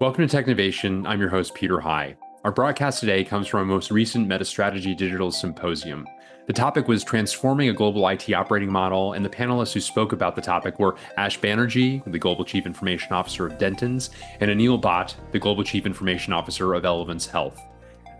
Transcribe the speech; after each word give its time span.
Welcome 0.00 0.28
to 0.28 0.36
Technovation. 0.36 1.08
I'm 1.08 1.18
your 1.18 1.28
host, 1.28 1.56
Peter 1.56 1.80
High. 1.80 2.14
Our 2.44 2.52
broadcast 2.52 3.00
today 3.00 3.24
comes 3.24 3.48
from 3.48 3.58
our 3.58 3.66
most 3.66 3.90
recent 3.90 4.28
MetaStrategy 4.28 4.96
Digital 4.96 5.32
Symposium. 5.32 6.06
The 6.46 6.52
topic 6.52 6.86
was 6.86 7.02
transforming 7.02 7.68
a 7.68 7.72
global 7.72 8.06
IT 8.06 8.32
operating 8.32 8.70
model, 8.70 9.14
and 9.14 9.24
the 9.24 9.28
panelists 9.28 9.72
who 9.72 9.80
spoke 9.80 10.12
about 10.12 10.36
the 10.36 10.40
topic 10.40 10.78
were 10.78 10.94
Ash 11.16 11.40
Banerjee, 11.40 12.04
the 12.12 12.18
Global 12.18 12.44
Chief 12.44 12.64
Information 12.64 13.12
Officer 13.12 13.44
of 13.44 13.58
Dentons, 13.58 14.10
and 14.38 14.52
Anil 14.52 14.80
Bhatt, 14.80 15.16
the 15.32 15.38
Global 15.40 15.64
Chief 15.64 15.84
Information 15.84 16.32
Officer 16.32 16.74
of 16.74 16.84
Elevance 16.84 17.28
Health. 17.28 17.60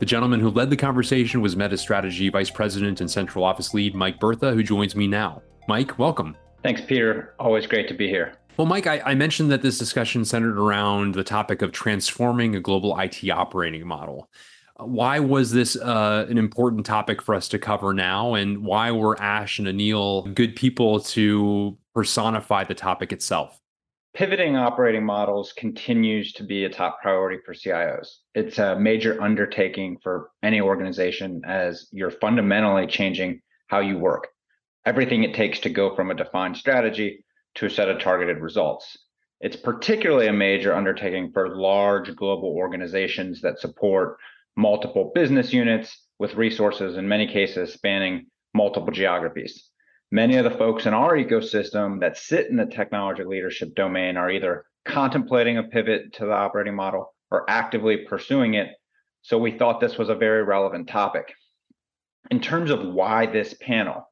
The 0.01 0.07
gentleman 0.07 0.41
who 0.41 0.51
led 0.51 0.71
the 0.71 0.77
conversation 0.77 1.41
was 1.41 1.55
MetaStrategy 1.55 2.33
Vice 2.33 2.51
President 2.51 3.01
and 3.01 3.09
Central 3.09 3.45
Office 3.45 3.73
Lead 3.73 3.95
Mike 3.95 4.19
Bertha, 4.19 4.53
who 4.53 4.65
joins 4.65 4.97
me 4.97 5.07
now. 5.07 5.43
Mike, 5.69 5.97
welcome. 5.97 6.37
Thanks, 6.65 6.81
Peter. 6.81 7.37
Always 7.39 7.69
great 7.69 7.87
to 7.87 7.95
be 7.95 8.09
here. 8.09 8.35
Well, 8.59 8.67
Mike, 8.67 8.89
I, 8.89 9.01
I, 9.07 9.15
mentioned 9.15 9.53
that 9.53 9.63
this 9.63 9.79
discussion 9.79 10.25
centered 10.25 10.59
around 10.59 11.15
the 11.15 11.23
topic 11.23 11.63
of 11.63 11.71
transforming 11.71 12.57
a 12.57 12.61
global 12.61 12.99
IT 12.99 13.23
operating 13.31 13.87
model. 13.87 14.29
Why 14.79 15.21
was 15.21 15.53
this 15.53 15.77
uh, 15.77 16.27
an 16.29 16.39
important 16.39 16.85
topic 16.85 17.23
for 17.23 17.37
us 17.37 17.47
to 17.51 17.59
cover 17.61 17.95
now? 17.95 18.35
And 18.35 18.65
why 18.65 18.91
were 18.91 19.21
Ash 19.23 19.61
and 19.61 19.69
Anil 19.69 20.35
good 20.35 20.57
people 20.57 20.99
to 21.01 21.79
personify 21.95 22.65
the 22.65 22.75
topic 22.75 23.13
itself? 23.13 23.61
Pivoting 24.13 24.57
operating 24.57 25.05
models 25.05 25.53
continues 25.53 26.33
to 26.33 26.43
be 26.43 26.65
a 26.65 26.69
top 26.69 27.01
priority 27.01 27.39
for 27.47 27.55
CIOs. 27.55 28.09
It's 28.35 28.59
a 28.59 28.77
major 28.77 29.23
undertaking 29.23 29.99
for 30.03 30.31
any 30.43 30.61
organization 30.61 31.43
as 31.47 31.87
you're 31.93 32.11
fundamentally 32.11 32.89
changing 32.89 33.41
how 33.69 33.79
you 33.79 33.99
work. 33.99 34.27
Everything 34.85 35.23
it 35.23 35.35
takes 35.35 35.61
to 35.61 35.71
go 35.71 35.95
from 35.95 36.11
a 36.11 36.15
defined 36.15 36.57
strategy 36.57 37.25
to 37.59 37.67
a 37.67 37.71
set 37.71 37.89
of 37.89 38.01
targeted 38.01 38.39
results. 38.39 38.97
It's 39.41 39.57
particularly 39.57 40.29
a 40.29 40.33
major 40.33 40.75
undertaking 40.75 41.33
for 41.33 41.57
large 41.57 42.15
global 42.15 42.49
organizations 42.49 43.41
that 43.43 43.59
support 43.59 44.17
multiple 44.57 45.13
business 45.15 45.53
units 45.53 46.07
with 46.19 46.35
resources, 46.35 46.97
in 46.97 47.09
many 47.09 47.27
cases, 47.27 47.73
spanning 47.73 48.27
multiple 48.55 48.93
geographies. 48.93 49.71
Many 50.11 50.37
of 50.37 50.45
the 50.45 50.57
folks 50.57 50.87
in 50.87 50.95
our 50.95 51.17
ecosystem 51.17 52.01
that 52.01 52.17
sit 52.17 52.47
in 52.47 52.57
the 52.57 52.67
technology 52.67 53.25
leadership 53.25 53.75
domain 53.75 54.17
are 54.17 54.31
either 54.31 54.65
contemplating 54.85 55.59
a 55.59 55.65
pivot 55.65 56.13
to 56.15 56.27
the 56.27 56.33
operating 56.33 56.75
model 56.75 57.15
or 57.31 57.49
actively 57.51 57.99
pursuing 58.09 58.55
it. 58.55 58.69
So 59.23 59.37
we 59.37 59.51
thought 59.51 59.81
this 59.81 59.99
was 59.99 60.09
a 60.09 60.15
very 60.15 60.45
relevant 60.45 60.89
topic. 60.89 61.35
In 62.31 62.41
terms 62.41 62.71
of 62.71 62.87
why 62.87 63.27
this 63.27 63.55
panel, 63.61 64.08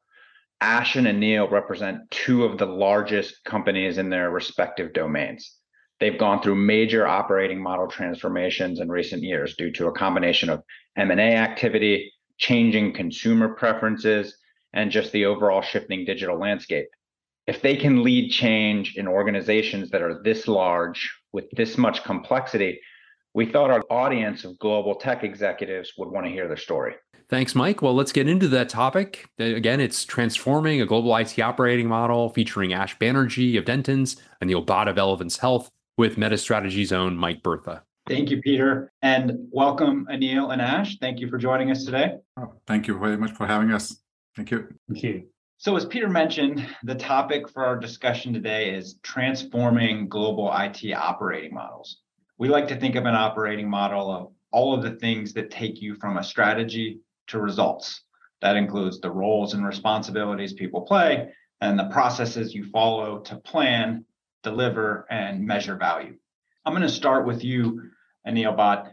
Ash 0.61 0.97
and 0.97 1.21
Neil 1.21 1.49
represent 1.49 2.11
two 2.11 2.45
of 2.45 2.57
the 2.57 2.67
largest 2.67 3.45
companies 3.45 3.99
in 3.99 4.09
their 4.09 4.31
respective 4.31 4.95
domains. 4.95 5.57
They've 6.01 6.19
gone 6.19 6.43
through 6.43 6.57
major 6.57 7.07
operating 7.07 7.63
model 7.63 7.87
transformations 7.87 8.81
in 8.81 8.89
recent 8.89 9.23
years 9.23 9.55
due 9.57 9.71
to 9.73 9.89
a 9.89 9.93
combination 9.93 10.49
of 10.49 10.63
M&A 10.97 11.37
activity, 11.37 12.13
changing 12.39 12.95
consumer 12.95 13.55
preferences, 13.55 14.37
and 14.73 14.91
just 14.91 15.13
the 15.13 15.27
overall 15.27 15.63
shifting 15.63 16.05
digital 16.05 16.39
landscape. 16.39 16.89
If 17.47 17.63
they 17.63 17.77
can 17.77 18.03
lead 18.03 18.31
change 18.31 18.97
in 18.97 19.07
organizations 19.07 19.91
that 19.91 20.03
are 20.03 20.23
this 20.23 20.49
large 20.49 21.15
with 21.33 21.51
this 21.51 21.79
much 21.79 22.03
complexity, 22.03 22.81
we 23.35 23.47
thought 23.47 23.71
our 23.71 23.85
audience 23.91 24.45
of 24.45 24.59
global 24.59 24.95
tech 24.95 25.23
executives 25.23 25.93
would 25.99 26.11
want 26.11 26.27
to 26.27 26.33
hear 26.33 26.49
their 26.49 26.57
story. 26.57 26.95
Thanks, 27.29 27.57
Mike. 27.57 27.83
Well, 27.83 27.95
let's 27.95 28.13
get 28.13 28.29
into 28.29 28.47
that 28.49 28.69
topic. 28.69 29.29
Uh, 29.41 29.45
again, 29.45 29.81
it's 29.81 30.05
transforming 30.05 30.81
a 30.81 30.87
global 30.87 31.15
IT 31.17 31.37
operating 31.41 31.89
model 31.89 32.29
featuring 32.29 32.73
Ash 32.73 32.97
Banerjee 32.99 33.59
of 33.59 33.65
Dentons 33.65 34.17
and 34.41 34.49
Anil 34.49 34.65
Bhatt 34.65 34.89
of 34.89 34.97
Elevance 34.97 35.39
Health 35.39 35.73
with 35.97 36.17
MetaStrategy's 36.17 36.93
own 36.93 37.17
Mike 37.17 37.43
Bertha. 37.43 37.83
Thank 38.07 38.31
you, 38.31 38.41
Peter. 38.41 38.93
And 39.03 39.49
welcome, 39.51 40.07
Anil 40.09 40.53
and 40.53 40.63
Ash. 40.63 40.99
Thank 40.99 41.19
you 41.19 41.29
for 41.29 41.37
joining 41.37 41.73
us 41.73 41.85
today. 41.85 42.15
Oh, 42.37 42.53
thank 42.69 42.87
you 42.87 42.97
very 42.97 43.17
much 43.17 43.33
for 43.33 43.45
having 43.45 43.73
us. 43.73 43.97
Thank 44.37 44.53
you. 44.53 44.69
Thank 44.89 45.03
you. 45.03 45.25
So, 45.59 45.75
as 45.75 45.85
Peter 45.85 46.09
mentioned, 46.09 46.65
the 46.85 46.95
topic 46.95 47.49
for 47.49 47.65
our 47.65 47.77
discussion 47.77 48.33
today 48.33 48.73
is 48.73 48.99
transforming 49.03 50.09
global 50.09 50.53
IT 50.57 50.93
operating 50.93 51.55
models. 51.55 52.03
We 52.39 52.49
like 52.49 52.69
to 52.69 52.77
think 52.77 52.95
of 52.95 53.07
an 53.07 53.17
operating 53.17 53.69
model 53.69 54.13
of 54.13 54.33
all 54.53 54.75
of 54.75 54.83
the 54.83 54.93
things 54.93 55.33
that 55.33 55.51
take 55.51 55.83
you 55.83 55.97
from 55.97 56.19
a 56.19 56.23
strategy 56.23 57.01
to 57.29 57.41
results. 57.41 58.03
That 58.43 58.57
includes 58.57 59.01
the 59.01 59.11
roles 59.11 59.55
and 59.55 59.67
responsibilities 59.67 60.53
people 60.53 60.83
play 60.83 61.33
and 61.61 61.79
the 61.79 61.89
processes 61.89 62.55
you 62.55 62.65
follow 62.71 63.21
to 63.21 63.37
plan, 63.37 64.05
deliver, 64.43 65.07
and 65.11 65.47
measure 65.47 65.77
value. 65.77 66.17
I'm 66.65 66.73
going 66.73 66.83
to 66.83 66.89
start 66.89 67.27
with 67.27 67.45
you, 67.45 67.91
Anil 68.27 68.57
Bhatt. 68.57 68.91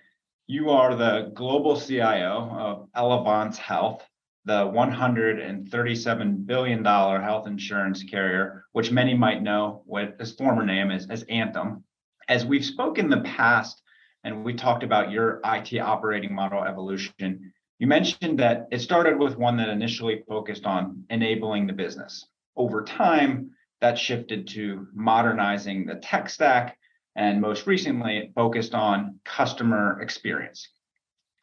You 0.48 0.70
are 0.70 0.96
the 0.96 1.32
global 1.34 1.80
CIO 1.80 2.50
of 2.52 2.90
Elevance 2.96 3.58
Health, 3.58 4.04
the 4.46 4.66
$137 4.66 6.46
billion 6.46 6.86
health 6.86 7.48
insurance 7.48 8.04
carrier, 8.04 8.66
which 8.74 8.92
many 8.92 9.14
might 9.14 9.42
know 9.42 9.84
what 9.86 10.16
its 10.20 10.32
former 10.32 10.66
name 10.66 10.92
is 10.92 11.10
as 11.10 11.24
Anthem. 11.24 11.84
As 12.28 12.46
we've 12.46 12.66
spoken 12.66 13.06
in 13.06 13.12
the 13.12 13.30
past, 13.30 13.82
and 14.24 14.44
we 14.44 14.54
talked 14.54 14.84
about 14.84 15.12
your 15.12 15.42
IT 15.46 15.78
operating 15.80 16.34
model 16.34 16.64
evolution, 16.64 17.54
you 17.80 17.88
mentioned 17.88 18.40
that 18.40 18.68
it 18.72 18.80
started 18.80 19.18
with 19.18 19.38
one 19.38 19.58
that 19.58 19.70
initially 19.70 20.24
focused 20.28 20.66
on 20.66 21.04
enabling 21.10 21.68
the 21.68 21.74
business. 21.74 22.26
Over 22.56 22.84
time, 22.84 23.52
that 23.82 23.98
shifted 23.98 24.48
to 24.50 24.88
modernizing 24.94 25.86
the 25.86 25.96
tech 25.96 26.30
stack, 26.30 26.78
and 27.16 27.42
most 27.42 27.68
recently, 27.68 28.18
it 28.18 28.32
focused 28.34 28.74
on 28.74 29.20
customer 29.26 30.02
experience. 30.02 30.70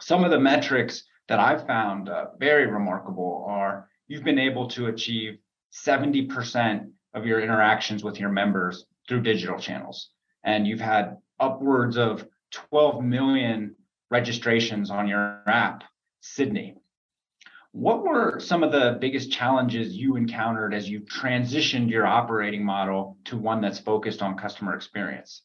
Some 0.01 0.25
of 0.25 0.31
the 0.31 0.41
metrics 0.41 1.05
that 1.29 1.39
I've 1.39 1.67
found 1.67 2.09
uh, 2.09 2.27
very 2.39 2.67
remarkable 2.67 3.45
are 3.47 3.89
you've 4.09 4.25
been 4.25 4.39
able 4.39 4.69
to 4.69 4.87
achieve 4.87 5.39
70% 5.73 6.91
of 7.15 7.27
your 7.27 7.41
interactions 7.41 8.03
with 8.03 8.19
your 8.19 8.31
members 8.31 8.87
through 9.09 9.23
digital 9.23 9.59
channels, 9.59 10.11
and 10.45 10.67
you've 10.67 10.81
had 10.81 11.19
upwards 11.39 11.97
of 11.97 12.27
12 12.53 13.03
million 13.05 13.77
registrations 14.11 14.91
on 14.91 15.07
your 15.07 15.43
app 15.47 15.85
Sydney. 16.21 16.77
What 17.73 18.03
were 18.03 18.41
some 18.41 18.63
of 18.63 18.73
the 18.73 18.99
biggest 19.01 19.31
challenges 19.31 19.95
you 19.95 20.17
encountered 20.17 20.75
as 20.75 20.89
you 20.89 21.01
transitioned 21.01 21.89
your 21.89 22.07
operating 22.07 22.65
model 22.65 23.17
to 23.27 23.37
one 23.37 23.61
that's 23.61 23.79
focused 23.79 24.23
on 24.23 24.37
customer 24.37 24.75
experience? 24.75 25.43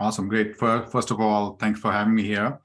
Awesome, 0.00 0.28
great. 0.28 0.56
First 0.56 1.10
of 1.10 1.20
all, 1.20 1.56
thanks 1.56 1.78
for 1.78 1.92
having 1.92 2.14
me 2.14 2.22
here. 2.22 2.58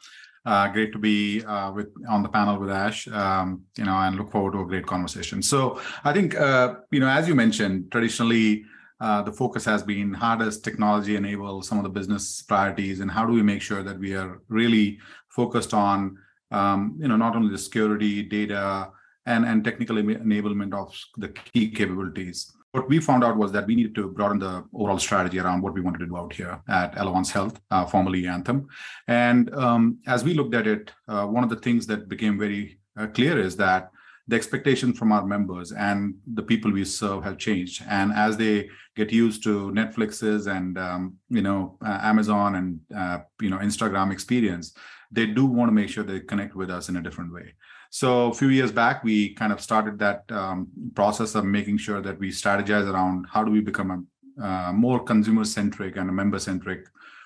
Uh, 0.46 0.70
great 0.70 0.94
to 0.94 0.98
be 0.98 1.44
uh, 1.44 1.74
with 1.74 1.90
on 2.08 2.24
the 2.24 2.30
panel 2.30 2.58
with 2.58 2.70
Ash. 2.70 3.06
Um, 3.09 3.64
you 3.78 3.84
know, 3.84 3.98
and 3.98 4.16
look 4.16 4.31
forward 4.31 4.54
to 4.54 4.62
a 4.62 4.66
great 4.66 4.86
conversation. 4.86 5.42
So, 5.42 5.81
I 6.06 6.14
think 6.14 6.36
uh, 6.36 6.75
you 6.90 7.02
know, 7.02 7.09
as 7.09 7.28
you 7.28 7.36
mentioned, 7.36 7.92
traditionally 7.92 8.64
uh, 9.02 9.24
the 9.24 9.34
focus 9.34 9.66
has 9.66 9.84
been 9.84 10.14
how 10.14 10.38
does 10.38 10.62
technology 10.62 11.18
enable 11.18 11.62
some 11.62 11.78
of 11.78 11.84
the 11.84 11.90
business 11.90 12.42
priorities, 12.42 13.02
and 13.02 13.12
how 13.12 13.25
do 13.25 13.34
we 13.34 13.42
make 13.44 13.62
sure 13.62 13.84
that 13.84 14.00
we 14.00 14.16
are 14.16 14.42
really 14.48 15.00
focused 15.28 15.74
on 15.74 16.18
um, 16.52 16.97
you 17.00 17.08
know, 17.08 17.18
not 17.18 17.35
only 17.35 17.52
the 17.52 17.58
security, 17.58 18.24
data, 18.24 18.90
and, 19.25 19.46
and 19.46 19.63
technical 19.63 19.97
enablement 19.97 20.74
of 20.74 20.97
the 21.18 21.30
key 21.30 21.69
capabilities. 21.69 22.53
What 22.72 22.88
we 22.90 23.00
found 23.00 23.24
out 23.24 23.38
was 23.38 23.52
that 23.52 23.68
we 23.68 23.75
needed 23.75 23.96
to 23.96 24.09
broaden 24.09 24.40
the 24.40 24.63
overall 24.74 25.00
strategy 25.00 25.40
around 25.40 25.62
what 25.62 25.74
we 25.74 25.81
wanted 25.81 26.00
to 26.00 26.06
do 26.06 26.18
out 26.18 26.34
here 26.34 26.62
at 26.69 26.96
Elevance 26.96 27.31
Health, 27.31 27.59
uh, 27.72 27.86
formerly 27.86 28.28
Anthem. 28.28 28.68
And 29.07 29.53
um, 29.56 30.00
as 30.07 30.24
we 30.24 30.34
looked 30.34 30.56
at 30.56 30.68
it, 30.68 30.91
uh, 31.07 31.25
one 31.25 31.44
of 31.44 31.50
the 31.50 31.56
things 31.57 31.88
that 31.88 32.07
became 32.07 32.38
very 32.38 32.80
uh, 32.97 33.07
clear 33.07 33.38
is 33.38 33.56
that 33.57 33.91
the 34.28 34.36
expectation 34.36 34.94
from 34.94 35.12
our 35.12 35.25
members 35.25 35.72
and 35.72 36.16
the 36.34 36.44
people 36.44 36.72
we 36.72 36.84
serve 36.84 37.24
have 37.24 37.38
changed 37.38 37.84
and 37.88 38.12
as 38.12 38.36
they 38.36 38.69
get 38.96 39.12
used 39.12 39.41
to 39.44 39.72
netflix's 39.72 40.47
and 40.47 40.78
um, 40.78 41.16
you 41.30 41.41
know 41.41 41.78
uh, 41.86 42.00
amazon 42.02 42.56
and 42.56 42.80
uh, 42.95 43.19
you 43.42 43.50
know 43.50 43.60
instagram 43.60 44.12
experience 44.12 44.74
they 45.12 45.25
do 45.25 45.45
want 45.45 45.69
to 45.69 45.74
make 45.74 45.89
sure 45.89 46.04
they 46.04 46.19
connect 46.19 46.56
with 46.56 46.69
us 46.69 46.89
in 46.89 46.98
a 46.98 47.01
different 47.01 47.33
way. 47.33 47.54
So 47.89 48.31
a 48.31 48.33
few 48.33 48.50
years 48.50 48.71
back, 48.71 49.04
we 49.04 49.33
kind 49.33 49.54
of 49.54 49.62
started 49.62 49.98
that 50.00 50.24
um, 50.31 50.68
process 50.94 51.36
of 51.36 51.45
making 51.45 51.77
sure 51.77 52.01
that 52.01 52.19
we 52.19 52.30
strategize 52.30 52.92
around 52.92 53.25
how 53.31 53.44
do 53.44 53.51
we 53.51 53.62
become 53.62 53.92
a 53.92 54.04
uh, 54.39 54.71
more 54.71 55.04
consumer-centric 55.04 55.98
and 55.98 56.09
a 56.09 56.13
member-centric 56.13 56.86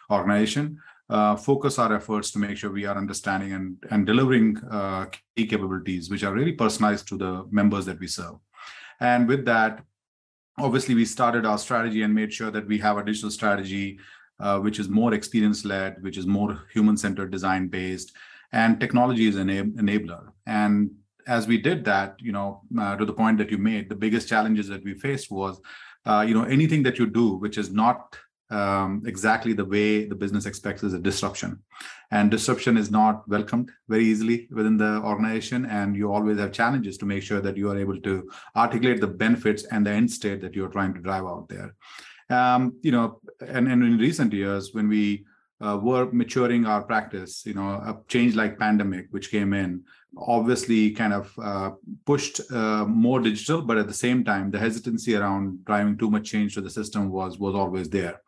organization. 0.09 0.79
Uh, 1.09 1.35
focus 1.35 1.77
our 1.77 1.93
efforts 1.93 2.31
to 2.31 2.39
make 2.39 2.55
sure 2.55 2.71
we 2.71 2.85
are 2.85 2.97
understanding 2.97 3.51
and, 3.51 3.75
and 3.89 4.05
delivering 4.05 4.55
uh, 4.71 5.05
key 5.35 5.45
capabilities 5.45 6.09
which 6.09 6.23
are 6.23 6.33
really 6.33 6.53
personalized 6.53 7.05
to 7.05 7.17
the 7.17 7.45
members 7.51 7.85
that 7.85 7.99
we 7.99 8.07
serve. 8.07 8.35
And 9.01 9.27
with 9.27 9.43
that, 9.43 9.83
obviously, 10.57 10.95
we 10.95 11.03
started 11.03 11.45
our 11.45 11.57
strategy 11.57 12.03
and 12.03 12.13
made 12.13 12.31
sure 12.31 12.51
that 12.51 12.65
we 12.65 12.77
have 12.77 12.97
a 12.97 13.03
digital 13.03 13.29
strategy 13.29 13.99
uh, 14.41 14.59
which 14.59 14.79
is 14.79 14.89
more 14.89 15.13
experience 15.13 15.63
led, 15.65 16.01
which 16.01 16.17
is 16.17 16.25
more 16.25 16.63
human 16.73 16.97
centered, 16.97 17.31
design 17.31 17.67
based, 17.67 18.11
and 18.51 18.79
technology 18.79 19.27
is 19.27 19.37
an 19.37 19.49
enabler. 19.49 20.31
And 20.45 20.91
as 21.27 21.47
we 21.47 21.57
did 21.57 21.85
that, 21.85 22.15
you 22.19 22.31
know, 22.31 22.61
uh, 22.79 22.95
to 22.95 23.05
the 23.05 23.13
point 23.13 23.37
that 23.37 23.51
you 23.51 23.57
made, 23.57 23.89
the 23.89 23.95
biggest 23.95 24.27
challenges 24.27 24.67
that 24.67 24.83
we 24.83 24.93
faced 24.93 25.31
was, 25.31 25.61
uh, 26.05 26.25
you 26.27 26.33
know, 26.33 26.43
anything 26.43 26.83
that 26.83 26.97
you 26.99 27.05
do 27.05 27.35
which 27.35 27.57
is 27.57 27.71
not 27.71 28.17
um, 28.49 29.01
exactly 29.05 29.53
the 29.53 29.63
way 29.63 30.05
the 30.05 30.15
business 30.15 30.45
expects 30.45 30.83
is 30.83 30.93
a 30.93 30.99
disruption. 30.99 31.59
And 32.11 32.29
disruption 32.29 32.75
is 32.75 32.91
not 32.91 33.27
welcomed 33.29 33.71
very 33.87 34.03
easily 34.03 34.49
within 34.51 34.77
the 34.77 35.01
organization. 35.03 35.65
And 35.65 35.95
you 35.95 36.11
always 36.11 36.37
have 36.39 36.51
challenges 36.51 36.97
to 36.97 37.05
make 37.05 37.23
sure 37.23 37.39
that 37.39 37.55
you 37.55 37.71
are 37.71 37.77
able 37.77 37.99
to 38.01 38.29
articulate 38.55 38.99
the 38.99 39.07
benefits 39.07 39.63
and 39.71 39.85
the 39.85 39.91
end 39.91 40.11
state 40.11 40.41
that 40.41 40.53
you're 40.53 40.67
trying 40.67 40.93
to 40.95 40.99
drive 40.99 41.23
out 41.23 41.47
there. 41.47 41.75
Um, 42.31 42.79
you 42.81 42.91
know, 42.91 43.19
and, 43.41 43.67
and 43.67 43.83
in 43.83 43.97
recent 43.97 44.31
years, 44.33 44.73
when 44.73 44.87
we 44.87 45.25
uh, 45.59 45.77
were 45.81 46.09
maturing 46.11 46.65
our 46.65 46.81
practice, 46.81 47.45
you 47.45 47.53
know, 47.53 47.69
a 47.69 47.99
change 48.07 48.35
like 48.35 48.57
pandemic, 48.57 49.07
which 49.11 49.29
came 49.29 49.53
in, 49.53 49.83
obviously 50.17 50.91
kind 50.91 51.13
of 51.13 51.31
uh, 51.41 51.71
pushed 52.05 52.41
uh, 52.51 52.85
more 52.85 53.19
digital, 53.19 53.61
but 53.61 53.77
at 53.77 53.87
the 53.87 53.93
same 53.93 54.23
time, 54.23 54.49
the 54.49 54.59
hesitancy 54.59 55.15
around 55.15 55.63
driving 55.65 55.97
too 55.97 56.09
much 56.09 56.29
change 56.29 56.53
to 56.55 56.61
the 56.61 56.69
system 56.69 57.11
was 57.11 57.37
was 57.37 57.53
always 57.55 57.89
there. 57.89 58.21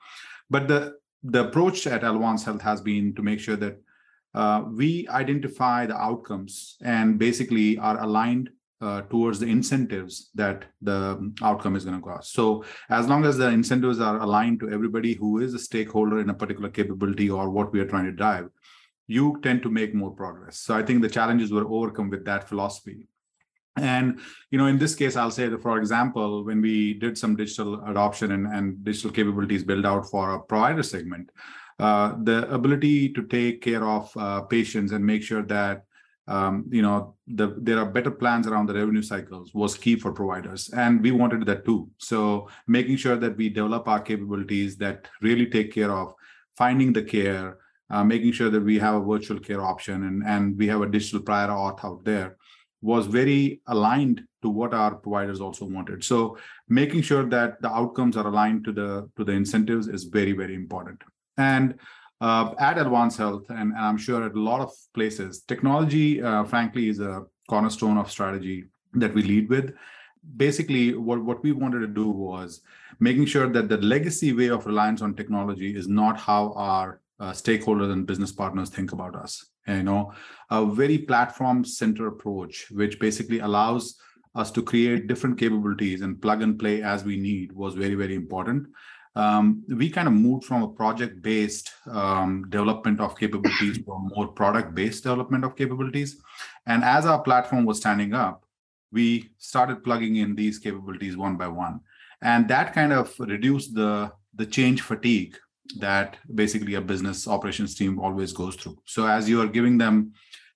But 0.50 0.68
the 0.68 0.96
the 1.24 1.48
approach 1.48 1.88
at 1.88 2.02
Elevance 2.02 2.44
Health 2.44 2.62
has 2.62 2.82
been 2.82 3.16
to 3.16 3.22
make 3.22 3.40
sure 3.40 3.56
that 3.56 3.78
uh, 4.34 4.64
we 4.68 5.08
identify 5.10 5.86
the 5.86 5.96
outcomes 5.96 6.78
and 6.82 7.18
basically 7.18 7.78
are 7.78 8.02
aligned 8.02 8.50
uh, 8.84 9.02
towards 9.04 9.40
the 9.40 9.46
incentives 9.46 10.30
that 10.36 10.66
the 10.82 11.32
outcome 11.42 11.76
is 11.76 11.86
going 11.86 11.98
to 11.98 12.06
cost. 12.06 12.34
So 12.34 12.66
as 12.90 13.08
long 13.08 13.26
as 13.26 13.38
the 13.38 13.50
incentives 13.50 14.00
are 14.00 14.20
aligned 14.20 14.60
to 14.60 14.70
everybody 14.70 15.14
who 15.14 15.40
is 15.40 15.54
a 15.54 15.60
stakeholder 15.60 16.20
in 16.20 16.30
a 16.30 16.34
particular 16.34 16.70
capability 16.70 17.30
or 17.30 17.50
what 17.50 17.72
we 17.72 17.80
are 17.80 17.88
trying 17.88 18.06
to 18.06 18.12
drive, 18.12 18.50
you 19.08 19.40
tend 19.42 19.64
to 19.64 19.70
make 19.70 19.94
more 19.94 20.12
progress. 20.12 20.60
So 20.60 20.76
I 20.76 20.84
think 20.84 21.02
the 21.02 21.10
challenges 21.10 21.52
were 21.52 21.68
overcome 21.68 22.10
with 22.10 22.26
that 22.26 22.50
philosophy. 22.50 23.08
And 23.76 24.20
you 24.52 24.58
know, 24.60 24.68
in 24.68 24.78
this 24.78 24.96
case, 24.96 25.16
I'll 25.16 25.32
say 25.32 25.48
that, 25.48 25.62
for 25.62 25.78
example, 25.78 26.44
when 26.44 26.62
we 26.62 26.94
did 26.94 27.18
some 27.18 27.36
digital 27.36 27.84
adoption 27.86 28.32
and, 28.32 28.46
and 28.48 28.84
digital 28.84 29.12
capabilities 29.12 29.64
build 29.64 29.86
out 29.86 30.06
for 30.12 30.36
a 30.36 30.40
provider 30.40 30.84
segment, 30.84 31.32
uh, 31.80 32.16
the 32.22 32.48
ability 32.54 33.14
to 33.14 33.24
take 33.24 33.62
care 33.62 33.84
of 33.84 34.12
uh, 34.16 34.42
patients 34.42 34.92
and 34.92 35.04
make 35.04 35.24
sure 35.24 35.44
that 35.44 35.86
um, 36.28 36.66
you 36.70 36.82
know 36.82 37.16
the, 37.28 37.56
there 37.58 37.80
are 37.80 37.86
better 37.86 38.12
plans 38.12 38.48
around 38.48 38.68
the 38.68 38.74
revenue 38.74 39.02
cycles 39.02 39.54
was 39.54 39.76
key 39.76 39.96
for 39.96 40.12
providers 40.12 40.70
and 40.70 41.02
we 41.02 41.12
wanted 41.12 41.46
that 41.46 41.66
too. 41.66 41.90
So 41.98 42.50
making 42.68 42.98
sure 42.98 43.18
that 43.18 43.36
we 43.36 43.50
develop 43.50 43.88
our 43.88 44.00
capabilities 44.00 44.78
that 44.78 45.10
really 45.22 45.48
take 45.48 45.74
care 45.74 45.92
of 45.92 46.14
finding 46.56 46.94
the 46.94 47.04
care 47.04 47.58
uh, 47.90 48.04
making 48.04 48.32
sure 48.32 48.50
that 48.50 48.64
we 48.64 48.80
have 48.80 48.96
a 48.96 49.06
virtual 49.06 49.40
care 49.40 49.62
option 49.62 50.04
and, 50.04 50.24
and 50.26 50.58
we 50.58 50.68
have 50.68 50.82
a 50.82 50.90
digital 50.90 51.20
prior 51.20 51.50
auth 51.50 51.84
out 51.86 52.04
there 52.04 52.38
was 52.82 53.06
very 53.08 53.62
aligned 53.68 54.22
to 54.42 54.50
what 54.50 54.74
our 54.74 54.96
providers 54.96 55.40
also 55.40 55.66
wanted. 55.66 56.04
So 56.04 56.38
making 56.68 57.02
sure 57.02 57.26
that 57.30 57.62
the 57.62 57.70
outcomes 57.70 58.18
are 58.18 58.28
aligned 58.28 58.66
to 58.66 58.72
the 58.74 59.10
to 59.16 59.24
the 59.24 59.32
incentives 59.32 59.88
is 59.88 60.04
very 60.06 60.34
very 60.34 60.56
important. 60.56 61.02
And 61.38 61.76
uh, 62.24 62.56
at 62.58 62.78
Elevance 62.78 63.18
Health, 63.18 63.50
and, 63.50 63.74
and, 63.74 63.86
I'm 63.90 63.98
sure 63.98 64.24
at 64.24 64.34
a 64.34 64.40
lot 64.40 64.62
of 64.62 64.72
places, 64.94 65.42
technology, 65.42 66.22
uh, 66.22 66.46
frankly, 66.46 66.88
is 66.88 67.02
a 67.02 67.26
cornerstone 67.50 67.98
of 67.98 68.10
strategy 68.10 68.64
that 68.94 69.14
we 69.14 69.24
lead 69.24 69.50
with. 69.50 69.74
Basically, 70.38 70.94
what, 70.94 71.22
what 71.22 71.44
we 71.44 71.52
wanted 71.52 71.82
to 71.82 71.88
do 71.88 72.10
was 72.10 72.62
making 73.02 73.26
sure 73.26 73.50
that 73.50 73.68
the 73.68 73.76
legacy 73.78 74.32
way 74.32 74.50
of 74.50 74.66
reliance 74.66 75.02
on 75.02 75.16
technology 75.16 75.76
is 75.76 75.90
not 75.90 76.18
how 76.18 76.54
our 76.54 77.02
uh, 77.20 77.32
stakeholders 77.32 77.92
and 77.92 78.08
business 78.08 78.32
partners 78.32 78.70
think 78.70 78.94
about 78.94 79.18
us. 79.18 79.46
And, 79.68 79.80
you 79.80 79.84
know, 79.84 80.14
a 80.50 80.66
very 80.66 81.00
platform-centered 81.00 82.08
approach, 82.08 82.72
which 82.72 83.02
basically 83.02 83.40
allows 83.40 84.00
us 84.34 84.50
to 84.52 84.62
create 84.62 85.08
different 85.08 85.38
capabilities 85.38 86.00
and 86.00 86.22
plug 86.22 86.42
and 86.42 86.58
play 86.58 86.84
as 86.84 87.04
we 87.04 87.18
need, 87.18 87.52
was 87.52 87.74
very, 87.74 87.96
very 87.96 88.16
important 88.16 88.68
um, 89.16 89.64
we 89.68 89.90
kind 89.90 90.08
of 90.08 90.14
moved 90.14 90.46
from 90.46 90.64
a 90.64 90.68
project-based 90.68 91.72
um, 91.92 92.50
development 92.50 93.00
of 93.00 93.18
capabilities 93.18 93.84
to 93.84 93.92
a 93.92 94.00
more 94.00 94.28
product-based 94.28 95.04
development 95.04 95.44
of 95.46 95.56
capabilities. 95.56 96.18
And 96.66 96.84
as 96.84 97.06
our 97.06 97.22
platform 97.22 97.66
was 97.66 97.78
standing 97.78 98.14
up, 98.14 98.46
we 98.92 99.32
started 99.38 99.84
plugging 99.84 100.16
in 100.18 100.36
these 100.36 100.60
capabilities 100.60 101.18
one 101.18 101.38
by 101.38 101.48
one. 101.48 101.82
And 102.22 102.48
that 102.48 102.74
kind 102.74 102.94
of 102.94 103.14
reduced 103.20 103.76
the, 103.76 104.12
the 104.36 104.46
change 104.46 104.82
fatigue 104.82 105.38
that 105.80 106.18
basically 106.34 106.76
a 106.76 106.82
business 106.82 107.28
operations 107.28 107.76
team 107.76 108.00
always 108.00 108.34
goes 108.34 108.56
through. 108.56 108.78
So 108.86 109.06
as 109.06 109.30
you 109.30 109.42
are 109.42 109.48
giving 109.48 109.78
them 109.78 110.14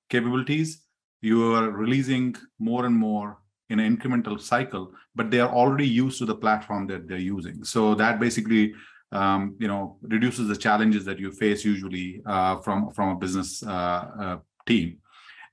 capabilities, 0.10 0.84
you 1.22 1.54
are 1.56 1.70
releasing 1.70 2.36
more 2.60 2.86
and 2.86 2.96
more 2.96 3.38
in 3.70 3.80
an 3.80 3.98
incremental 3.98 4.40
cycle, 4.40 4.94
but 5.16 5.30
they 5.30 5.40
are 5.40 5.50
already 5.50 5.88
used 5.88 6.20
to 6.20 6.26
the 6.26 6.36
platform 6.36 6.88
that 6.88 7.08
they're 7.08 7.18
using. 7.18 7.64
So 7.64 7.96
that 7.96 8.20
basically, 8.20 8.74
um, 9.12 9.56
you 9.60 9.68
know, 9.68 9.98
reduces 10.02 10.48
the 10.48 10.56
challenges 10.56 11.06
that 11.06 11.20
you 11.20 11.32
face 11.32 11.66
usually 11.66 12.22
uh, 12.26 12.58
from 12.58 12.92
from 12.92 13.10
a 13.10 13.16
business 13.16 13.64
uh, 13.64 14.06
uh, 14.20 14.38
team, 14.66 14.98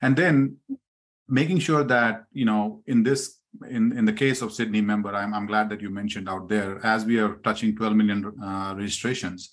and 0.01 0.15
then 0.15 0.57
making 1.27 1.59
sure 1.59 1.83
that 1.83 2.25
you 2.31 2.45
know 2.45 2.83
in 2.87 3.03
this 3.03 3.39
in 3.69 3.97
in 3.97 4.05
the 4.05 4.13
case 4.13 4.41
of 4.41 4.53
Sydney 4.53 4.81
member, 4.81 5.13
I'm 5.13 5.33
I'm 5.33 5.45
glad 5.45 5.69
that 5.69 5.81
you 5.81 5.89
mentioned 5.89 6.29
out 6.29 6.49
there 6.49 6.85
as 6.85 7.05
we 7.05 7.19
are 7.19 7.35
touching 7.37 7.75
12 7.75 7.95
million 7.95 8.33
uh, 8.43 8.73
registrations, 8.77 9.51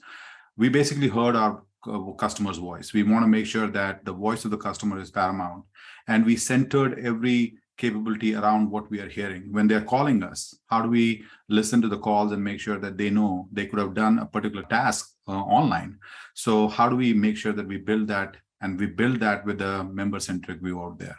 we 0.56 0.68
basically 0.68 1.08
heard 1.08 1.36
our 1.36 1.62
uh, 1.86 2.12
customer's 2.12 2.58
voice. 2.58 2.92
We 2.92 3.02
want 3.02 3.24
to 3.24 3.28
make 3.28 3.46
sure 3.46 3.68
that 3.68 4.04
the 4.04 4.12
voice 4.12 4.44
of 4.44 4.50
the 4.50 4.56
customer 4.56 5.00
is 5.00 5.10
paramount, 5.10 5.64
and 6.08 6.24
we 6.26 6.36
centered 6.36 6.98
every 6.98 7.58
capability 7.76 8.34
around 8.34 8.70
what 8.70 8.90
we 8.90 9.00
are 9.00 9.08
hearing. 9.08 9.52
When 9.52 9.66
they're 9.66 9.84
calling 9.84 10.22
us, 10.22 10.54
how 10.66 10.82
do 10.82 10.88
we 10.88 11.24
listen 11.48 11.82
to 11.82 11.88
the 11.88 11.98
calls 11.98 12.32
and 12.32 12.42
make 12.42 12.60
sure 12.60 12.78
that 12.78 12.96
they 12.96 13.10
know 13.10 13.48
they 13.52 13.66
could 13.66 13.78
have 13.78 13.94
done 13.94 14.18
a 14.18 14.26
particular 14.26 14.64
task 14.64 15.14
uh, 15.28 15.32
online? 15.32 15.98
So, 16.34 16.68
how 16.68 16.88
do 16.88 16.96
we 16.96 17.12
make 17.12 17.36
sure 17.36 17.52
that 17.52 17.66
we 17.66 17.78
build 17.78 18.08
that 18.08 18.36
and 18.60 18.78
we 18.78 18.86
build 18.86 19.20
that 19.20 19.44
with 19.44 19.60
a 19.60 19.84
member 19.84 20.20
centric 20.20 20.60
view 20.60 20.82
out 20.82 20.98
there? 20.98 21.16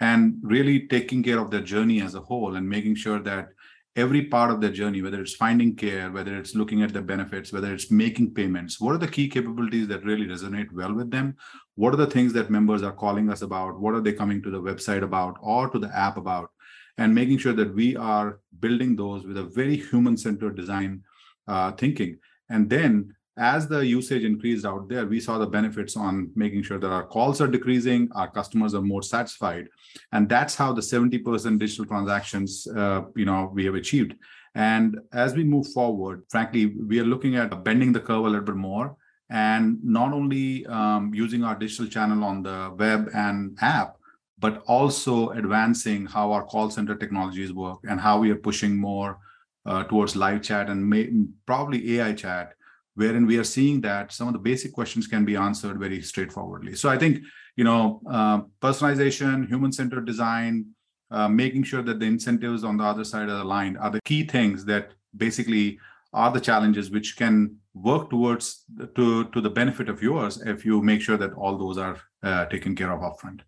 And 0.00 0.36
really 0.42 0.86
taking 0.86 1.22
care 1.22 1.38
of 1.38 1.50
their 1.50 1.60
journey 1.62 2.00
as 2.00 2.14
a 2.14 2.20
whole 2.20 2.56
and 2.56 2.68
making 2.68 2.94
sure 2.94 3.20
that 3.20 3.48
every 3.96 4.22
part 4.24 4.50
of 4.50 4.60
their 4.60 4.70
journey, 4.70 5.00
whether 5.00 5.20
it's 5.20 5.34
finding 5.34 5.74
care, 5.74 6.10
whether 6.10 6.36
it's 6.36 6.54
looking 6.54 6.82
at 6.82 6.92
the 6.92 7.00
benefits, 7.00 7.52
whether 7.52 7.72
it's 7.72 7.90
making 7.90 8.34
payments, 8.34 8.78
what 8.78 8.94
are 8.94 8.98
the 8.98 9.08
key 9.08 9.26
capabilities 9.26 9.88
that 9.88 10.04
really 10.04 10.26
resonate 10.26 10.70
well 10.72 10.92
with 10.92 11.10
them? 11.10 11.34
What 11.74 11.94
are 11.94 11.96
the 11.96 12.06
things 12.06 12.32
that 12.34 12.50
members 12.50 12.82
are 12.82 12.92
calling 12.92 13.30
us 13.30 13.40
about? 13.40 13.80
What 13.80 13.94
are 13.94 14.02
they 14.02 14.12
coming 14.12 14.42
to 14.42 14.50
the 14.50 14.60
website 14.60 15.02
about 15.02 15.38
or 15.40 15.70
to 15.70 15.78
the 15.78 15.94
app 15.96 16.18
about? 16.18 16.50
And 16.98 17.14
making 17.14 17.38
sure 17.38 17.54
that 17.54 17.74
we 17.74 17.96
are 17.96 18.40
building 18.60 18.96
those 18.96 19.26
with 19.26 19.36
a 19.38 19.44
very 19.44 19.76
human 19.76 20.16
centered 20.16 20.56
design 20.56 21.02
uh, 21.48 21.72
thinking. 21.72 22.18
And 22.48 22.68
then 22.68 23.14
as 23.38 23.68
the 23.68 23.84
usage 23.84 24.24
increased 24.24 24.64
out 24.64 24.88
there, 24.88 25.06
we 25.06 25.20
saw 25.20 25.36
the 25.36 25.46
benefits 25.46 25.96
on 25.96 26.30
making 26.34 26.62
sure 26.62 26.78
that 26.78 26.90
our 26.90 27.06
calls 27.06 27.40
are 27.40 27.46
decreasing, 27.46 28.08
our 28.14 28.30
customers 28.30 28.74
are 28.74 28.82
more 28.82 29.02
satisfied, 29.02 29.68
and 30.12 30.28
that's 30.28 30.54
how 30.54 30.72
the 30.72 30.80
70% 30.80 31.58
digital 31.58 31.84
transactions, 31.84 32.66
uh, 32.74 33.02
you 33.14 33.26
know, 33.26 33.50
we 33.52 33.64
have 33.66 33.74
achieved. 33.74 34.14
And 34.54 34.98
as 35.12 35.34
we 35.34 35.44
move 35.44 35.66
forward, 35.68 36.22
frankly, 36.30 36.66
we 36.66 36.98
are 36.98 37.04
looking 37.04 37.36
at 37.36 37.62
bending 37.62 37.92
the 37.92 38.00
curve 38.00 38.24
a 38.24 38.28
little 38.28 38.40
bit 38.40 38.56
more, 38.56 38.96
and 39.28 39.82
not 39.84 40.14
only 40.14 40.64
um, 40.66 41.12
using 41.12 41.44
our 41.44 41.56
digital 41.56 41.86
channel 41.86 42.24
on 42.24 42.42
the 42.42 42.74
web 42.78 43.10
and 43.12 43.58
app, 43.60 43.96
but 44.38 44.62
also 44.66 45.30
advancing 45.30 46.06
how 46.06 46.32
our 46.32 46.44
call 46.44 46.70
center 46.70 46.94
technologies 46.94 47.52
work 47.52 47.80
and 47.84 48.00
how 48.00 48.18
we 48.18 48.30
are 48.30 48.36
pushing 48.36 48.76
more 48.76 49.18
uh, 49.66 49.82
towards 49.84 50.14
live 50.14 50.42
chat 50.42 50.70
and 50.70 50.88
may, 50.88 51.10
probably 51.46 51.98
AI 51.98 52.12
chat 52.12 52.55
wherein 52.96 53.26
we 53.26 53.38
are 53.38 53.44
seeing 53.44 53.80
that 53.82 54.10
some 54.10 54.26
of 54.26 54.32
the 54.32 54.40
basic 54.50 54.72
questions 54.72 55.06
can 55.06 55.24
be 55.24 55.36
answered 55.36 55.78
very 55.78 56.02
straightforwardly. 56.02 56.74
So 56.74 56.88
I 56.88 56.98
think 56.98 57.18
you 57.54 57.64
know 57.64 58.00
uh, 58.10 58.40
personalization, 58.60 59.46
human-centered 59.48 60.04
design, 60.04 60.66
uh, 61.10 61.28
making 61.28 61.62
sure 61.62 61.82
that 61.82 62.00
the 62.00 62.06
incentives 62.06 62.64
on 62.64 62.78
the 62.78 62.84
other 62.84 63.04
side 63.04 63.28
are 63.28 63.42
aligned 63.42 63.78
are 63.78 63.90
the 63.90 64.02
key 64.02 64.24
things 64.26 64.64
that 64.64 64.92
basically 65.16 65.78
are 66.12 66.32
the 66.32 66.40
challenges 66.40 66.90
which 66.90 67.16
can 67.16 67.56
work 67.74 68.08
towards 68.08 68.64
to 68.96 69.24
to 69.24 69.40
the 69.40 69.50
benefit 69.50 69.88
of 69.88 70.02
yours 70.02 70.40
if 70.54 70.64
you 70.64 70.82
make 70.82 71.00
sure 71.00 71.18
that 71.18 71.32
all 71.34 71.56
those 71.58 71.78
are 71.78 71.96
uh, 72.22 72.46
taken 72.46 72.74
care 72.74 72.92
of 72.92 73.00
upfront. 73.00 73.40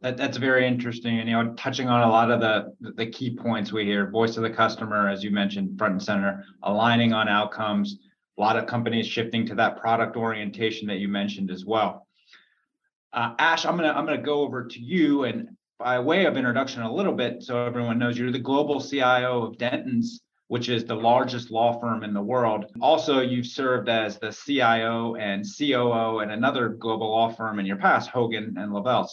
That, 0.00 0.16
that's 0.16 0.38
very 0.38 0.66
interesting, 0.66 1.20
and 1.20 1.28
you 1.28 1.36
know, 1.36 1.54
touching 1.54 1.88
on 1.88 2.02
a 2.02 2.08
lot 2.08 2.30
of 2.30 2.40
the 2.40 2.74
the 2.96 3.06
key 3.06 3.36
points 3.36 3.72
we 3.72 3.84
hear: 3.84 4.10
voice 4.10 4.36
of 4.36 4.42
the 4.42 4.50
customer, 4.50 5.08
as 5.08 5.22
you 5.22 5.30
mentioned, 5.30 5.78
front 5.78 5.92
and 5.92 6.02
center, 6.02 6.44
aligning 6.62 7.12
on 7.12 7.28
outcomes, 7.28 7.98
a 8.36 8.40
lot 8.40 8.56
of 8.56 8.66
companies 8.66 9.06
shifting 9.06 9.46
to 9.46 9.54
that 9.56 9.80
product 9.80 10.16
orientation 10.16 10.88
that 10.88 10.98
you 10.98 11.08
mentioned 11.08 11.50
as 11.50 11.64
well. 11.64 12.06
Uh, 13.12 13.34
Ash, 13.38 13.64
I'm 13.64 13.76
gonna 13.76 13.92
I'm 13.92 14.06
gonna 14.06 14.18
go 14.20 14.40
over 14.40 14.66
to 14.66 14.80
you 14.80 15.24
and 15.24 15.56
by 15.78 15.98
way 16.00 16.24
of 16.26 16.36
introduction 16.36 16.82
a 16.82 16.92
little 16.92 17.12
bit, 17.12 17.42
so 17.42 17.64
everyone 17.64 17.98
knows 17.98 18.18
you're 18.18 18.32
the 18.32 18.38
global 18.38 18.80
CIO 18.80 19.42
of 19.42 19.56
Dentons, 19.56 20.20
which 20.48 20.68
is 20.68 20.84
the 20.84 20.94
largest 20.94 21.50
law 21.50 21.78
firm 21.80 22.02
in 22.04 22.12
the 22.12 22.22
world. 22.22 22.66
Also, 22.80 23.20
you've 23.20 23.46
served 23.46 23.88
as 23.88 24.18
the 24.18 24.30
CIO 24.32 25.14
and 25.16 25.44
COO 25.44 26.20
at 26.20 26.30
another 26.30 26.70
global 26.70 27.10
law 27.10 27.28
firm 27.28 27.58
in 27.58 27.66
your 27.66 27.76
past, 27.76 28.10
Hogan 28.10 28.54
and 28.56 28.72
Lovells. 28.72 29.10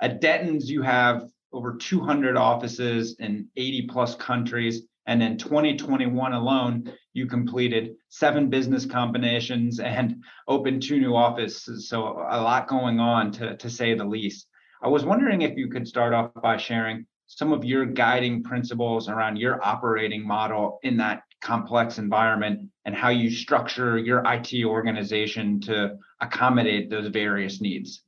At 0.00 0.20
Dentons, 0.20 0.66
you 0.66 0.82
have 0.82 1.28
over 1.52 1.76
200 1.76 2.36
offices 2.36 3.16
in 3.18 3.48
80 3.56 3.86
plus 3.88 4.14
countries. 4.14 4.82
And 5.06 5.22
in 5.22 5.36
2021 5.36 6.32
alone, 6.32 6.92
you 7.12 7.26
completed 7.26 7.94
seven 8.08 8.48
business 8.48 8.86
combinations 8.86 9.80
and 9.80 10.22
opened 10.48 10.82
two 10.82 10.98
new 10.98 11.14
offices. 11.14 11.88
So 11.88 12.26
a 12.28 12.40
lot 12.40 12.68
going 12.68 13.00
on 13.00 13.32
to, 13.32 13.56
to 13.56 13.70
say 13.70 13.94
the 13.94 14.04
least. 14.04 14.46
I 14.82 14.88
was 14.88 15.04
wondering 15.04 15.42
if 15.42 15.56
you 15.56 15.68
could 15.68 15.86
start 15.86 16.12
off 16.12 16.30
by 16.42 16.56
sharing 16.56 17.06
some 17.26 17.52
of 17.52 17.64
your 17.64 17.86
guiding 17.86 18.42
principles 18.42 19.08
around 19.08 19.36
your 19.36 19.64
operating 19.64 20.26
model 20.26 20.78
in 20.82 20.96
that 20.98 21.22
complex 21.40 21.98
environment 21.98 22.68
and 22.84 22.94
how 22.94 23.08
you 23.08 23.30
structure 23.30 23.98
your 23.98 24.22
IT 24.26 24.64
organization 24.64 25.60
to 25.60 25.96
accommodate 26.20 26.90
those 26.90 27.08
various 27.08 27.60
needs. 27.60 28.02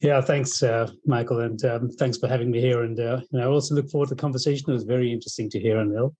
Yeah, 0.00 0.20
thanks, 0.20 0.62
uh, 0.62 0.90
Michael, 1.06 1.40
and 1.40 1.62
um, 1.64 1.90
thanks 1.90 2.18
for 2.18 2.28
having 2.28 2.50
me 2.50 2.60
here. 2.60 2.82
And, 2.82 3.00
uh, 3.00 3.20
and 3.32 3.42
I 3.42 3.46
also 3.46 3.74
look 3.74 3.88
forward 3.88 4.10
to 4.10 4.14
the 4.14 4.20
conversation. 4.20 4.68
It 4.68 4.74
was 4.74 4.84
very 4.84 5.10
interesting 5.10 5.48
to 5.50 5.60
hear, 5.60 5.76
Anil. 5.76 6.14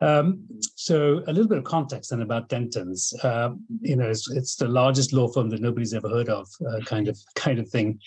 Um, 0.00 0.44
so 0.74 1.22
a 1.26 1.32
little 1.32 1.48
bit 1.48 1.58
of 1.58 1.64
context 1.64 2.10
then 2.10 2.20
about 2.20 2.48
Dentons. 2.48 3.12
Uh, 3.24 3.54
you 3.80 3.96
know, 3.96 4.08
it's, 4.08 4.30
it's, 4.30 4.56
the 4.56 4.68
largest 4.68 5.12
law 5.12 5.28
firm 5.28 5.48
that 5.50 5.62
nobody's 5.62 5.94
ever 5.94 6.08
heard 6.08 6.28
of, 6.28 6.48
uh, 6.68 6.80
kind 6.84 7.08
of 7.08 7.18
kind 7.34 7.58
of 7.58 7.68
thing, 7.68 7.98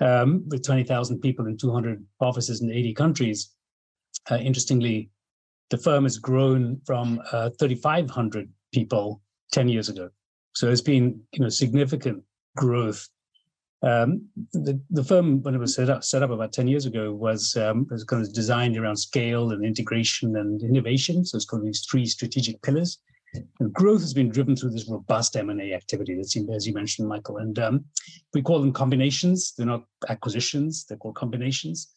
um, 0.00 0.44
with 0.48 0.64
20,000 0.64 1.20
people 1.20 1.46
in 1.46 1.56
200 1.56 2.04
offices 2.20 2.62
in 2.62 2.70
80 2.70 2.94
countries. 2.94 3.50
Uh, 4.30 4.36
interestingly, 4.36 5.10
the 5.70 5.78
firm 5.78 6.04
has 6.04 6.18
grown 6.18 6.80
from 6.86 7.20
uh, 7.32 7.50
3,500 7.58 8.48
people 8.72 9.20
10 9.52 9.68
years 9.68 9.88
ago. 9.88 10.08
So 10.54 10.70
it's 10.70 10.80
been, 10.80 11.20
you 11.32 11.40
know, 11.40 11.48
significant 11.48 12.22
growth 12.56 13.06
um, 13.82 14.28
the, 14.52 14.80
the 14.90 15.04
firm, 15.04 15.42
when 15.42 15.54
it 15.54 15.58
was 15.58 15.74
set 15.74 15.88
up, 15.88 16.02
set 16.02 16.22
up 16.22 16.30
about 16.30 16.52
10 16.52 16.66
years 16.66 16.86
ago, 16.86 17.12
was, 17.12 17.56
um, 17.56 17.86
was 17.90 18.04
kind 18.04 18.22
of 18.22 18.32
designed 18.32 18.76
around 18.76 18.96
scale 18.96 19.52
and 19.52 19.64
integration 19.64 20.36
and 20.36 20.62
innovation. 20.62 21.24
So 21.24 21.36
it's 21.36 21.44
got 21.44 21.62
these 21.62 21.86
three 21.88 22.06
strategic 22.06 22.60
pillars. 22.62 22.98
And 23.60 23.72
growth 23.72 24.00
has 24.00 24.14
been 24.14 24.30
driven 24.30 24.56
through 24.56 24.70
this 24.70 24.88
robust 24.88 25.36
M&A 25.36 25.74
activity 25.74 26.16
that's, 26.16 26.36
as 26.36 26.66
you 26.66 26.74
mentioned, 26.74 27.08
Michael. 27.08 27.36
And 27.38 27.58
um, 27.58 27.84
we 28.34 28.42
call 28.42 28.58
them 28.60 28.72
combinations. 28.72 29.52
They're 29.52 29.66
not 29.66 29.84
acquisitions. 30.08 30.86
They're 30.86 30.98
called 30.98 31.16
combinations. 31.16 31.92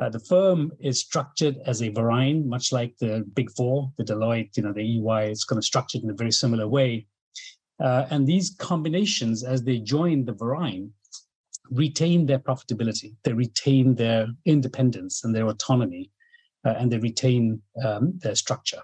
Uh, 0.00 0.08
the 0.08 0.20
firm 0.20 0.70
is 0.78 1.00
structured 1.00 1.56
as 1.66 1.82
a 1.82 1.88
Verein, 1.88 2.48
much 2.48 2.72
like 2.72 2.96
the 2.98 3.26
Big 3.34 3.50
Four, 3.56 3.92
the 3.98 4.04
Deloitte, 4.04 4.56
you 4.56 4.62
know, 4.62 4.72
the 4.72 4.82
EY. 4.82 5.30
It's 5.30 5.44
kind 5.44 5.58
of 5.58 5.64
structured 5.64 6.04
in 6.04 6.10
a 6.10 6.14
very 6.14 6.30
similar 6.30 6.68
way. 6.68 7.06
Uh, 7.80 8.06
and 8.10 8.26
these 8.26 8.54
combinations, 8.58 9.42
as 9.42 9.62
they 9.62 9.78
join 9.78 10.24
the 10.24 10.32
Verein, 10.32 10.92
retain 11.70 12.26
their 12.26 12.38
profitability, 12.38 13.14
they 13.24 13.32
retain 13.32 13.94
their 13.94 14.26
independence 14.44 15.24
and 15.24 15.34
their 15.34 15.46
autonomy, 15.46 16.10
uh, 16.64 16.74
and 16.78 16.90
they 16.90 16.98
retain 16.98 17.60
um, 17.84 18.18
their 18.22 18.34
structure. 18.34 18.82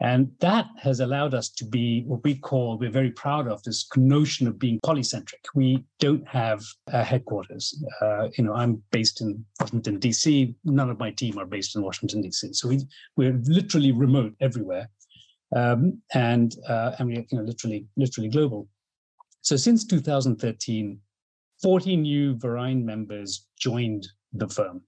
And 0.00 0.30
that 0.40 0.66
has 0.82 1.00
allowed 1.00 1.32
us 1.32 1.48
to 1.50 1.64
be 1.64 2.02
what 2.06 2.22
we 2.22 2.34
call, 2.34 2.76
we're 2.76 2.90
very 2.90 3.10
proud 3.10 3.48
of 3.48 3.62
this 3.62 3.86
notion 3.96 4.46
of 4.46 4.58
being 4.58 4.78
polycentric. 4.80 5.46
We 5.54 5.84
don't 6.00 6.26
have 6.28 6.62
a 6.88 7.02
headquarters. 7.02 7.82
Uh, 8.02 8.28
you 8.36 8.44
know, 8.44 8.52
I'm 8.52 8.82
based 8.90 9.22
in 9.22 9.42
Washington, 9.58 9.98
D.C. 9.98 10.54
None 10.64 10.90
of 10.90 10.98
my 10.98 11.12
team 11.12 11.38
are 11.38 11.46
based 11.46 11.76
in 11.76 11.82
Washington, 11.82 12.20
D.C. 12.20 12.52
So 12.52 12.68
we, 12.68 12.86
we're 13.16 13.40
literally 13.44 13.92
remote 13.92 14.34
everywhere. 14.40 14.90
Um, 15.54 16.02
and 16.12 16.54
uh, 16.68 16.92
and 16.98 17.08
we're 17.08 17.24
you 17.30 17.38
know, 17.38 17.44
literally, 17.44 17.86
literally 17.96 18.28
global. 18.28 18.68
So 19.40 19.56
since 19.56 19.86
2013, 19.86 20.98
40 21.62 21.96
new 21.96 22.36
Verein 22.36 22.84
members 22.84 23.46
joined 23.58 24.06
the 24.32 24.48
firm. 24.48 24.82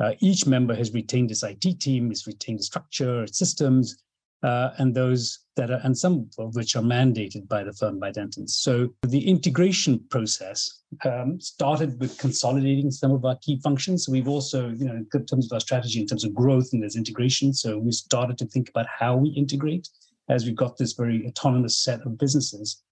Uh, 0.00 0.12
each 0.20 0.46
member 0.46 0.74
has 0.74 0.92
retained 0.92 1.30
its 1.30 1.42
IT 1.42 1.80
team, 1.80 2.08
has 2.08 2.26
retained 2.26 2.62
structure, 2.62 3.26
systems, 3.26 4.02
uh, 4.42 4.74
and 4.76 4.94
those 4.94 5.38
that 5.56 5.70
are, 5.70 5.80
and 5.84 5.96
some 5.96 6.28
of 6.38 6.54
which 6.54 6.76
are 6.76 6.82
mandated 6.82 7.48
by 7.48 7.64
the 7.64 7.72
firm 7.72 7.98
by 7.98 8.10
Dentons. 8.10 8.50
So 8.50 8.90
the 9.02 9.26
integration 9.26 10.04
process 10.10 10.82
um, 11.04 11.40
started 11.40 11.98
with 11.98 12.18
consolidating 12.18 12.90
some 12.90 13.12
of 13.12 13.24
our 13.24 13.36
key 13.40 13.58
functions. 13.62 14.06
We've 14.06 14.28
also, 14.28 14.68
you 14.68 14.84
know, 14.84 14.96
in 14.96 15.26
terms 15.26 15.46
of 15.46 15.52
our 15.52 15.60
strategy, 15.60 16.00
in 16.00 16.06
terms 16.06 16.24
of 16.24 16.34
growth 16.34 16.70
and 16.72 16.82
there's 16.82 16.96
integration. 16.96 17.54
So 17.54 17.78
we 17.78 17.92
started 17.92 18.36
to 18.38 18.46
think 18.46 18.68
about 18.68 18.86
how 18.86 19.16
we 19.16 19.30
integrate 19.30 19.88
as 20.28 20.44
we've 20.44 20.56
got 20.56 20.76
this 20.76 20.92
very 20.92 21.26
autonomous 21.26 21.78
set 21.78 22.00
of 22.02 22.18
businesses. 22.18 22.82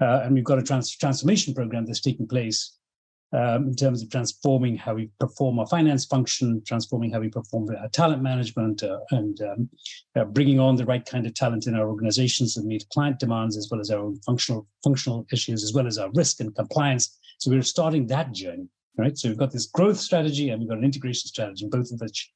Uh, 0.00 0.20
and 0.24 0.34
we've 0.34 0.44
got 0.44 0.58
a 0.58 0.62
trans- 0.62 0.96
transformation 0.96 1.54
program 1.54 1.84
that's 1.84 2.00
taking 2.00 2.26
place 2.26 2.78
um, 3.32 3.68
in 3.68 3.76
terms 3.76 4.02
of 4.02 4.10
transforming 4.10 4.76
how 4.76 4.94
we 4.94 5.10
perform 5.20 5.58
our 5.58 5.66
finance 5.66 6.06
function, 6.06 6.62
transforming 6.66 7.12
how 7.12 7.20
we 7.20 7.28
perform 7.28 7.68
our 7.78 7.88
talent 7.88 8.22
management, 8.22 8.82
uh, 8.82 9.00
and 9.10 9.40
um, 9.42 9.68
uh, 10.16 10.24
bringing 10.24 10.58
on 10.58 10.76
the 10.76 10.86
right 10.86 11.04
kind 11.04 11.26
of 11.26 11.34
talent 11.34 11.66
in 11.66 11.74
our 11.74 11.88
organizations 11.88 12.54
to 12.54 12.62
meet 12.62 12.88
client 12.90 13.18
demands 13.18 13.56
as 13.56 13.68
well 13.70 13.80
as 13.80 13.90
our 13.90 14.00
own 14.00 14.18
functional 14.20 14.66
functional 14.82 15.26
issues, 15.32 15.62
as 15.62 15.74
well 15.74 15.86
as 15.86 15.98
our 15.98 16.10
risk 16.14 16.40
and 16.40 16.54
compliance. 16.54 17.18
So 17.38 17.50
we're 17.50 17.62
starting 17.62 18.06
that 18.06 18.32
journey, 18.32 18.68
right? 18.96 19.16
So 19.16 19.28
we've 19.28 19.38
got 19.38 19.52
this 19.52 19.66
growth 19.66 19.98
strategy 19.98 20.48
and 20.48 20.60
we've 20.60 20.68
got 20.68 20.78
an 20.78 20.84
integration 20.84 21.28
strategy, 21.28 21.68
both 21.70 21.92
of 21.92 22.00
which 22.00 22.30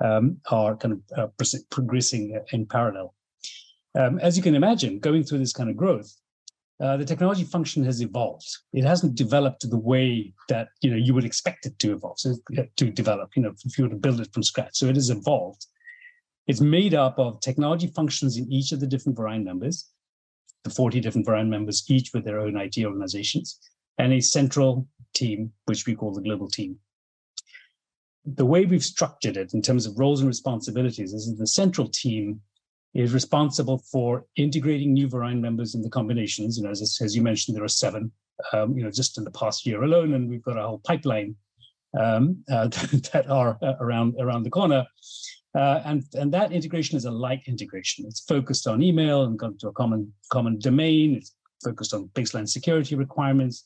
um, 0.00 0.38
are 0.50 0.76
kind 0.76 0.94
of 0.94 1.00
uh, 1.18 1.44
progressing 1.70 2.40
in 2.52 2.66
parallel. 2.66 3.14
Um, 3.94 4.18
as 4.20 4.36
you 4.36 4.42
can 4.42 4.54
imagine, 4.54 4.98
going 4.98 5.24
through 5.24 5.38
this 5.38 5.52
kind 5.52 5.68
of 5.68 5.76
growth, 5.76 6.14
uh, 6.80 6.96
the 6.96 7.04
technology 7.04 7.42
function 7.42 7.84
has 7.84 8.00
evolved. 8.00 8.48
It 8.72 8.84
hasn't 8.84 9.16
developed 9.16 9.68
the 9.68 9.78
way 9.78 10.32
that 10.48 10.68
you 10.80 10.90
know 10.90 10.96
you 10.96 11.12
would 11.12 11.24
expect 11.24 11.66
it 11.66 11.78
to 11.80 11.92
evolve, 11.92 12.20
so, 12.20 12.36
to 12.76 12.90
develop. 12.90 13.30
You 13.34 13.42
know, 13.42 13.54
if 13.64 13.76
you 13.76 13.84
were 13.84 13.90
to 13.90 13.96
build 13.96 14.20
it 14.20 14.32
from 14.32 14.44
scratch, 14.44 14.76
so 14.76 14.86
it 14.86 14.94
has 14.94 15.10
evolved. 15.10 15.66
It's 16.46 16.60
made 16.60 16.94
up 16.94 17.18
of 17.18 17.40
technology 17.40 17.88
functions 17.88 18.36
in 18.36 18.50
each 18.50 18.72
of 18.72 18.80
the 18.80 18.86
different 18.86 19.18
Verein 19.18 19.44
members, 19.44 19.90
the 20.64 20.70
40 20.70 21.00
different 21.00 21.26
Verein 21.26 21.50
members, 21.50 21.84
each 21.88 22.12
with 22.14 22.24
their 22.24 22.40
own 22.40 22.56
IT 22.56 22.78
organizations, 22.78 23.58
and 23.98 24.12
a 24.12 24.20
central 24.20 24.88
team, 25.14 25.52
which 25.66 25.86
we 25.86 25.94
call 25.94 26.14
the 26.14 26.22
global 26.22 26.48
team. 26.48 26.78
The 28.24 28.46
way 28.46 28.64
we've 28.64 28.84
structured 28.84 29.36
it 29.36 29.52
in 29.52 29.62
terms 29.62 29.84
of 29.84 29.98
roles 29.98 30.20
and 30.20 30.28
responsibilities 30.28 31.12
is 31.12 31.36
the 31.36 31.46
central 31.46 31.88
team 31.88 32.40
is 32.98 33.14
responsible 33.14 33.78
for 33.92 34.26
integrating 34.36 34.92
new 34.92 35.08
Verein 35.08 35.40
members 35.40 35.76
in 35.76 35.82
the 35.82 35.88
combinations. 35.88 36.58
And 36.58 36.66
as, 36.66 36.98
as 37.00 37.14
you 37.14 37.22
mentioned, 37.22 37.56
there 37.56 37.62
are 37.62 37.68
seven, 37.68 38.10
um, 38.52 38.76
you 38.76 38.82
know, 38.82 38.90
just 38.90 39.18
in 39.18 39.24
the 39.24 39.30
past 39.30 39.64
year 39.64 39.84
alone, 39.84 40.14
and 40.14 40.28
we've 40.28 40.42
got 40.42 40.58
a 40.58 40.66
whole 40.66 40.80
pipeline 40.84 41.36
um, 41.98 42.42
uh, 42.52 42.66
that 43.12 43.26
are 43.28 43.56
uh, 43.62 43.74
around 43.80 44.16
around 44.18 44.42
the 44.42 44.50
corner. 44.50 44.84
Uh, 45.54 45.80
and 45.84 46.04
and 46.14 46.34
that 46.34 46.50
integration 46.50 46.96
is 46.96 47.04
a 47.04 47.10
light 47.10 47.40
integration. 47.46 48.04
It's 48.06 48.20
focused 48.20 48.66
on 48.66 48.82
email 48.82 49.22
and 49.22 49.38
gone 49.38 49.56
to 49.58 49.68
a 49.68 49.72
common 49.72 50.12
common 50.32 50.58
domain. 50.58 51.14
It's 51.14 51.34
focused 51.64 51.94
on 51.94 52.10
baseline 52.14 52.48
security 52.48 52.96
requirements, 52.96 53.64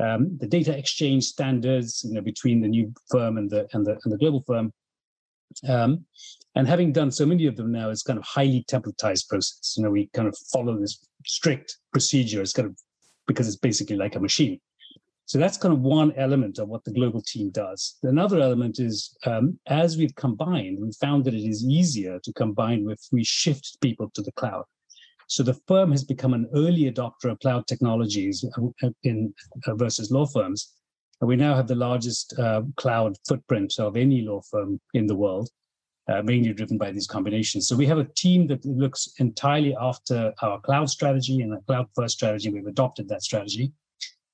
um, 0.00 0.36
the 0.38 0.46
data 0.46 0.76
exchange 0.76 1.24
standards, 1.24 2.04
you 2.04 2.14
know, 2.14 2.20
between 2.20 2.60
the 2.60 2.68
new 2.68 2.92
firm 3.10 3.38
and 3.38 3.48
the 3.48 3.68
and 3.74 3.86
the 3.86 3.98
and 4.02 4.12
the 4.12 4.18
global 4.18 4.42
firm. 4.44 4.72
Um, 5.68 6.04
and 6.54 6.68
having 6.68 6.92
done 6.92 7.10
so 7.10 7.24
many 7.24 7.46
of 7.46 7.56
them 7.56 7.72
now, 7.72 7.90
it's 7.90 8.02
kind 8.02 8.18
of 8.18 8.24
highly 8.24 8.64
templatized 8.68 9.28
process. 9.28 9.74
You 9.76 9.84
know, 9.84 9.90
we 9.90 10.10
kind 10.14 10.28
of 10.28 10.36
follow 10.52 10.78
this 10.78 11.06
strict 11.26 11.78
procedure. 11.92 12.42
It's 12.42 12.52
kind 12.52 12.68
of 12.68 12.76
because 13.26 13.46
it's 13.46 13.56
basically 13.56 13.96
like 13.96 14.16
a 14.16 14.20
machine. 14.20 14.60
So 15.26 15.38
that's 15.38 15.56
kind 15.56 15.72
of 15.72 15.80
one 15.80 16.12
element 16.16 16.58
of 16.58 16.68
what 16.68 16.84
the 16.84 16.92
global 16.92 17.22
team 17.22 17.50
does. 17.50 17.96
Another 18.02 18.40
element 18.40 18.78
is 18.78 19.16
um, 19.24 19.58
as 19.66 19.96
we've 19.96 20.14
combined, 20.14 20.78
we 20.80 20.90
found 21.00 21.24
that 21.24 21.34
it 21.34 21.46
is 21.48 21.64
easier 21.64 22.18
to 22.22 22.32
combine 22.34 22.86
if 22.90 23.00
we 23.12 23.24
shift 23.24 23.80
people 23.80 24.10
to 24.14 24.20
the 24.20 24.32
cloud. 24.32 24.64
So 25.28 25.42
the 25.42 25.58
firm 25.66 25.92
has 25.92 26.04
become 26.04 26.34
an 26.34 26.50
early 26.54 26.90
adopter 26.92 27.30
of 27.30 27.38
cloud 27.38 27.66
technologies 27.66 28.44
uh, 28.82 28.90
in 29.04 29.32
uh, 29.66 29.74
versus 29.74 30.10
law 30.10 30.26
firms. 30.26 30.74
And 31.22 31.28
we 31.28 31.36
now 31.36 31.54
have 31.54 31.68
the 31.68 31.76
largest 31.76 32.38
uh, 32.38 32.62
cloud 32.76 33.16
footprint 33.26 33.76
of 33.78 33.96
any 33.96 34.20
law 34.20 34.42
firm 34.50 34.78
in 34.92 35.06
the 35.06 35.16
world 35.16 35.48
uh, 36.08 36.22
mainly 36.22 36.52
driven 36.52 36.78
by 36.78 36.90
these 36.90 37.06
combinations. 37.06 37.68
So 37.68 37.76
we 37.76 37.86
have 37.86 37.98
a 37.98 38.08
team 38.16 38.46
that 38.48 38.64
looks 38.64 39.08
entirely 39.18 39.76
after 39.80 40.32
our 40.42 40.60
cloud 40.60 40.90
strategy 40.90 41.40
and 41.40 41.54
a 41.54 41.60
cloud 41.60 41.86
first 41.94 42.16
strategy. 42.16 42.50
We've 42.50 42.66
adopted 42.66 43.08
that 43.08 43.22
strategy 43.22 43.72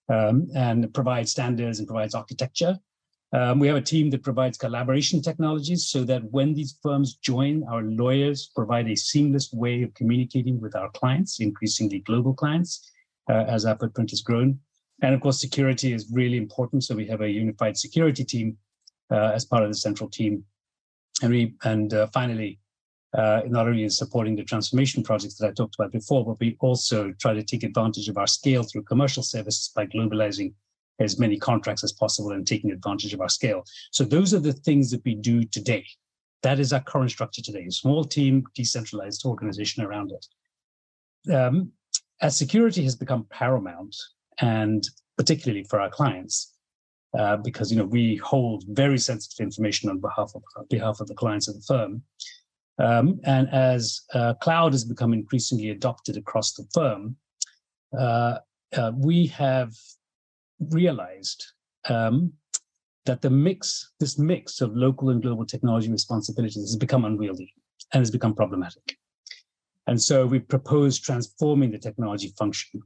um, 0.08 0.48
and 0.54 0.92
provides 0.94 1.30
standards 1.30 1.78
and 1.78 1.86
provides 1.86 2.14
architecture. 2.14 2.78
Um, 3.34 3.58
we 3.58 3.66
have 3.66 3.76
a 3.76 3.82
team 3.82 4.08
that 4.10 4.22
provides 4.22 4.56
collaboration 4.56 5.20
technologies 5.20 5.88
so 5.88 6.04
that 6.04 6.24
when 6.30 6.54
these 6.54 6.78
firms 6.82 7.16
join, 7.16 7.62
our 7.64 7.82
lawyers 7.82 8.50
provide 8.56 8.88
a 8.88 8.96
seamless 8.96 9.52
way 9.52 9.82
of 9.82 9.92
communicating 9.92 10.58
with 10.58 10.74
our 10.74 10.88
clients, 10.92 11.38
increasingly 11.40 11.98
global 11.98 12.32
clients, 12.32 12.90
uh, 13.28 13.44
as 13.46 13.66
our 13.66 13.76
footprint 13.76 14.08
has 14.08 14.22
grown. 14.22 14.58
And 15.02 15.14
of 15.14 15.20
course, 15.20 15.40
security 15.40 15.92
is 15.92 16.10
really 16.12 16.36
important. 16.36 16.84
So 16.84 16.96
we 16.96 17.06
have 17.06 17.20
a 17.20 17.30
unified 17.30 17.76
security 17.76 18.24
team 18.24 18.56
uh, 19.10 19.32
as 19.34 19.44
part 19.44 19.62
of 19.62 19.70
the 19.70 19.76
central 19.76 20.10
team 20.10 20.44
and 21.22 21.32
we 21.32 21.54
and 21.64 21.92
uh, 21.92 22.06
finally, 22.08 22.58
uh, 23.16 23.42
not 23.46 23.66
only 23.66 23.82
in 23.82 23.90
supporting 23.90 24.36
the 24.36 24.44
transformation 24.44 25.02
projects 25.02 25.34
that 25.36 25.48
I 25.48 25.52
talked 25.52 25.76
about 25.78 25.92
before, 25.92 26.24
but 26.24 26.38
we 26.40 26.56
also 26.60 27.12
try 27.12 27.34
to 27.34 27.42
take 27.42 27.62
advantage 27.62 28.08
of 28.08 28.18
our 28.18 28.26
scale 28.26 28.62
through 28.62 28.82
commercial 28.82 29.22
services 29.22 29.70
by 29.74 29.86
globalizing 29.86 30.52
as 31.00 31.18
many 31.18 31.38
contracts 31.38 31.84
as 31.84 31.92
possible 31.92 32.32
and 32.32 32.46
taking 32.46 32.72
advantage 32.72 33.14
of 33.14 33.20
our 33.20 33.28
scale. 33.28 33.64
So 33.92 34.04
those 34.04 34.34
are 34.34 34.40
the 34.40 34.52
things 34.52 34.90
that 34.90 35.04
we 35.04 35.14
do 35.14 35.44
today. 35.44 35.86
that 36.42 36.60
is 36.60 36.72
our 36.72 36.82
current 36.82 37.10
structure 37.10 37.42
today, 37.42 37.64
a 37.66 37.70
small 37.72 38.04
team, 38.04 38.44
decentralized 38.54 39.24
organization 39.24 39.82
around 39.82 40.12
it. 40.12 41.34
Um, 41.34 41.72
as 42.20 42.36
security 42.36 42.84
has 42.84 42.94
become 42.94 43.26
paramount, 43.30 43.96
and 44.40 44.88
particularly 45.16 45.64
for 45.64 45.80
our 45.80 45.90
clients, 45.90 46.54
uh, 47.18 47.36
because 47.36 47.70
you 47.70 47.78
know 47.78 47.84
we 47.84 48.16
hold 48.16 48.64
very 48.68 48.98
sensitive 48.98 49.44
information 49.44 49.88
on 49.90 49.98
behalf 50.00 50.32
of 50.34 50.42
on 50.56 50.66
behalf 50.70 51.00
of 51.00 51.08
the 51.08 51.14
clients 51.14 51.48
of 51.48 51.54
the 51.54 51.62
firm. 51.62 52.02
Um, 52.78 53.20
and 53.24 53.48
as 53.50 54.02
uh, 54.14 54.34
cloud 54.34 54.72
has 54.72 54.84
become 54.84 55.12
increasingly 55.12 55.70
adopted 55.70 56.16
across 56.16 56.52
the 56.54 56.64
firm, 56.72 57.16
uh, 57.98 58.38
uh 58.76 58.92
we 58.94 59.26
have 59.26 59.72
realized 60.60 61.44
um, 61.88 62.32
that 63.08 63.22
the 63.22 63.30
mix, 63.30 63.92
this 63.98 64.18
mix 64.18 64.60
of 64.60 64.76
local 64.76 65.08
and 65.10 65.22
global 65.22 65.46
technology 65.46 65.90
responsibilities 65.90 66.62
has 66.62 66.76
become 66.76 67.04
unwieldy 67.04 67.52
and 67.92 68.00
has 68.00 68.10
become 68.10 68.34
problematic. 68.34 68.96
And 69.86 70.00
so 70.00 70.26
we 70.26 70.38
propose 70.38 71.00
transforming 71.00 71.70
the 71.70 71.78
technology 71.78 72.34
function. 72.38 72.82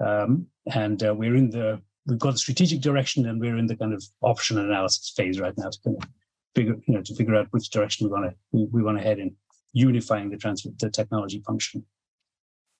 Um, 0.00 0.46
and 0.72 1.02
uh, 1.02 1.14
we're 1.14 1.36
in 1.36 1.50
the, 1.50 1.80
we've 2.06 2.18
got 2.18 2.34
a 2.34 2.38
strategic 2.38 2.80
direction 2.80 3.26
and 3.26 3.40
we're 3.40 3.56
in 3.56 3.66
the 3.66 3.76
kind 3.76 3.92
of 3.92 4.04
option 4.22 4.58
analysis 4.58 5.12
phase 5.16 5.40
right 5.40 5.56
now 5.56 5.70
to 5.70 5.78
kind 5.84 5.96
of 6.02 6.08
figure, 6.54 6.76
you 6.86 6.94
know, 6.94 7.02
to 7.02 7.14
figure 7.14 7.34
out 7.34 7.48
which 7.50 7.70
direction 7.70 8.06
we 8.06 8.12
want 8.12 8.30
to, 8.30 8.36
we, 8.52 8.64
we 8.72 8.82
want 8.82 8.98
to 8.98 9.04
head 9.04 9.18
in 9.18 9.34
unifying 9.72 10.30
the 10.30 10.36
transfer, 10.36 10.70
the 10.78 10.90
technology 10.90 11.42
function. 11.46 11.84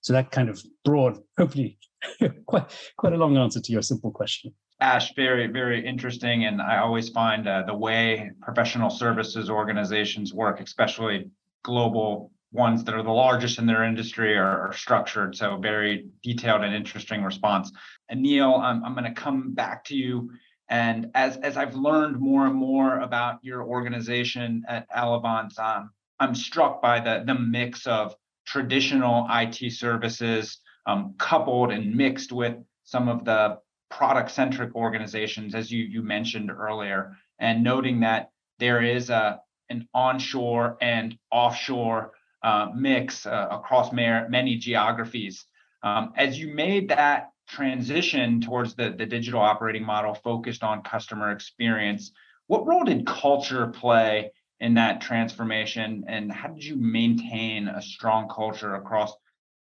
So 0.01 0.13
that 0.13 0.31
kind 0.31 0.49
of 0.49 0.61
broad, 0.85 1.19
hopefully 1.37 1.77
quite, 2.45 2.65
quite 2.97 3.13
a 3.13 3.17
long 3.17 3.37
answer 3.37 3.59
to 3.59 3.71
your 3.71 3.81
simple 3.81 4.11
question. 4.11 4.53
Ash, 4.79 5.13
very, 5.15 5.47
very 5.47 5.85
interesting. 5.85 6.45
And 6.45 6.61
I 6.61 6.77
always 6.77 7.09
find 7.09 7.47
uh, 7.47 7.63
the 7.65 7.73
way 7.73 8.29
professional 8.41 8.89
services 8.89 9.49
organizations 9.49 10.33
work, 10.33 10.59
especially 10.59 11.31
global 11.63 12.31
ones 12.51 12.83
that 12.83 12.95
are 12.95 13.03
the 13.03 13.11
largest 13.11 13.59
in 13.59 13.65
their 13.65 13.83
industry, 13.83 14.35
are, 14.35 14.67
are 14.67 14.73
structured. 14.73 15.35
So, 15.35 15.57
very 15.57 16.07
detailed 16.23 16.63
and 16.63 16.73
interesting 16.73 17.23
response. 17.23 17.71
And 18.09 18.21
Neil, 18.21 18.55
I'm, 18.55 18.83
I'm 18.83 18.93
going 18.93 19.03
to 19.05 19.19
come 19.19 19.53
back 19.53 19.83
to 19.85 19.95
you. 19.95 20.31
And 20.69 21.11
as, 21.15 21.37
as 21.37 21.55
I've 21.55 21.75
learned 21.75 22.19
more 22.19 22.45
and 22.45 22.55
more 22.55 22.99
about 22.99 23.39
your 23.41 23.63
organization 23.63 24.63
at 24.67 24.89
Elevance, 24.91 25.57
um, 25.59 25.91
I'm 26.19 26.35
struck 26.35 26.81
by 26.81 26.99
the, 26.99 27.23
the 27.25 27.35
mix 27.35 27.87
of 27.87 28.15
traditional 28.45 29.27
IT 29.29 29.71
services 29.73 30.59
um, 30.85 31.15
coupled 31.17 31.71
and 31.71 31.95
mixed 31.95 32.31
with 32.31 32.55
some 32.83 33.07
of 33.07 33.25
the 33.25 33.59
product 33.89 34.31
centric 34.31 34.75
organizations, 34.75 35.53
as 35.53 35.71
you, 35.71 35.83
you 35.83 36.01
mentioned 36.01 36.51
earlier, 36.51 37.15
and 37.39 37.63
noting 37.63 37.99
that 38.01 38.31
there 38.59 38.81
is 38.81 39.09
a, 39.09 39.39
an 39.69 39.87
onshore 39.93 40.77
and 40.81 41.17
offshore 41.31 42.11
uh, 42.47 42.69
mix 42.73 43.25
uh, 43.25 43.47
across 43.51 43.91
many 43.91 44.55
geographies. 44.55 45.45
Um, 45.83 46.13
as 46.15 46.39
you 46.39 46.47
made 46.53 46.87
that 46.89 47.31
transition 47.49 48.39
towards 48.39 48.73
the, 48.73 48.95
the 48.97 49.05
digital 49.05 49.41
operating 49.41 49.85
model 49.85 50.13
focused 50.13 50.63
on 50.63 50.81
customer 50.81 51.31
experience, 51.31 52.11
what 52.47 52.65
role 52.65 52.85
did 52.85 53.05
culture 53.05 53.67
play 53.67 54.31
in 54.61 54.73
that 54.75 55.01
transformation? 55.01 56.05
And 56.07 56.31
how 56.31 56.47
did 56.47 56.63
you 56.63 56.77
maintain 56.77 57.67
a 57.67 57.81
strong 57.81 58.29
culture 58.29 58.75
across 58.75 59.11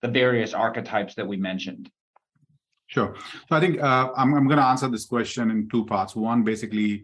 the 0.01 0.07
various 0.07 0.53
archetypes 0.53 1.15
that 1.15 1.27
we 1.27 1.36
mentioned? 1.36 1.91
Sure. 2.88 3.13
So 3.50 3.55
I 3.57 3.59
think 3.59 3.81
uh, 3.81 4.12
I'm, 4.15 4.33
I'm 4.33 4.48
going 4.48 4.57
to 4.57 4.65
answer 4.65 4.88
this 4.88 5.05
question 5.05 5.51
in 5.51 5.67
two 5.67 5.86
parts. 5.86 6.15
One, 6.15 6.43
basically, 6.43 7.03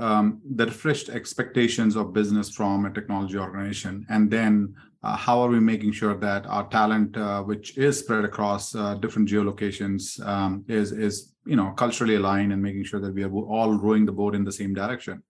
um, 0.00 0.40
the 0.56 0.66
refreshed 0.66 1.08
expectations 1.10 1.94
of 1.94 2.12
business 2.12 2.48
from 2.50 2.86
a 2.86 2.92
technology 2.92 3.36
organization, 3.36 4.06
and 4.08 4.30
then 4.30 4.74
uh, 5.02 5.16
how 5.16 5.40
are 5.40 5.48
we 5.48 5.60
making 5.60 5.92
sure 5.92 6.16
that 6.16 6.46
our 6.46 6.66
talent, 6.68 7.16
uh, 7.16 7.42
which 7.42 7.76
is 7.76 7.98
spread 7.98 8.24
across 8.24 8.74
uh, 8.74 8.94
different 8.94 9.28
geolocations, 9.28 10.24
um, 10.26 10.64
is 10.68 10.92
is 10.92 11.34
you 11.44 11.56
know 11.56 11.70
culturally 11.72 12.16
aligned 12.16 12.52
and 12.52 12.62
making 12.62 12.84
sure 12.84 13.00
that 13.00 13.14
we 13.14 13.22
are 13.22 13.32
all 13.32 13.74
rowing 13.74 14.04
the 14.04 14.12
boat 14.12 14.34
in 14.34 14.44
the 14.44 14.52
same 14.52 14.74
direction. 14.74 15.22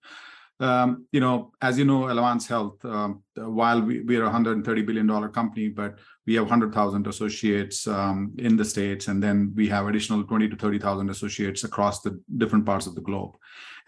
Um, 0.60 1.06
you 1.10 1.20
know, 1.20 1.52
as 1.62 1.78
you 1.78 1.86
know, 1.86 2.02
Elevance 2.02 2.46
Health, 2.46 2.84
um, 2.84 3.22
while 3.34 3.80
we, 3.80 4.02
we 4.02 4.16
are 4.18 4.26
a 4.26 4.30
$130 4.30 4.84
billion 4.84 5.08
company, 5.30 5.68
but 5.68 5.98
we 6.30 6.36
have 6.36 6.44
100,000 6.44 7.08
associates 7.08 7.88
um, 7.88 8.32
in 8.38 8.56
the 8.56 8.64
States, 8.64 9.08
and 9.08 9.20
then 9.20 9.52
we 9.56 9.66
have 9.66 9.88
additional 9.88 10.22
20 10.22 10.48
to 10.50 10.54
30,000 10.54 11.10
associates 11.10 11.64
across 11.64 12.02
the 12.02 12.20
different 12.36 12.64
parts 12.64 12.86
of 12.86 12.94
the 12.94 13.00
globe. 13.00 13.32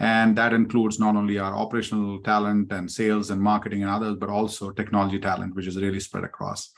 And 0.00 0.36
that 0.36 0.52
includes 0.52 0.98
not 0.98 1.14
only 1.14 1.38
our 1.38 1.54
operational 1.54 2.18
talent 2.18 2.72
and 2.72 2.90
sales 2.90 3.30
and 3.30 3.40
marketing 3.40 3.82
and 3.82 3.90
others, 3.92 4.16
but 4.16 4.28
also 4.28 4.72
technology 4.72 5.20
talent, 5.20 5.54
which 5.54 5.68
is 5.68 5.76
really 5.76 6.00
spread 6.00 6.24
across. 6.24 6.72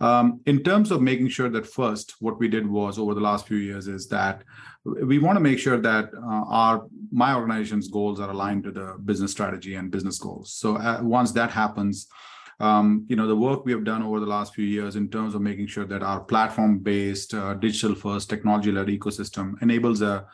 Um, 0.00 0.40
in 0.46 0.62
terms 0.62 0.90
of 0.90 1.02
making 1.02 1.28
sure 1.28 1.50
that 1.50 1.66
first, 1.66 2.14
what 2.20 2.38
we 2.40 2.48
did 2.48 2.66
was 2.66 2.98
over 2.98 3.12
the 3.12 3.20
last 3.20 3.46
few 3.46 3.58
years 3.58 3.88
is 3.88 4.08
that 4.08 4.42
we 4.84 5.18
want 5.18 5.36
to 5.36 5.40
make 5.48 5.58
sure 5.58 5.80
that 5.82 6.14
uh, 6.14 6.44
our 6.48 6.86
my 7.12 7.34
organization's 7.34 7.88
goals 7.88 8.20
are 8.20 8.30
aligned 8.30 8.64
to 8.64 8.70
the 8.70 8.96
business 9.04 9.32
strategy 9.32 9.74
and 9.74 9.90
business 9.90 10.18
goals. 10.18 10.54
So 10.54 10.76
uh, 10.76 11.00
once 11.02 11.30
that 11.32 11.50
happens, 11.50 12.08
um, 12.60 13.04
you 13.08 13.16
know 13.16 13.26
the 13.26 13.36
work 13.36 13.64
we 13.64 13.72
have 13.72 13.84
done 13.84 14.02
over 14.02 14.20
the 14.20 14.26
last 14.26 14.54
few 14.54 14.64
years 14.64 14.96
in 14.96 15.08
terms 15.08 15.34
of 15.34 15.40
making 15.40 15.66
sure 15.66 15.84
that 15.84 16.02
our 16.02 16.20
platform-based, 16.20 17.34
uh, 17.34 17.54
digital-first, 17.54 18.30
technology-led 18.30 18.86
ecosystem 18.88 19.60
enables 19.62 20.02
a, 20.02 20.26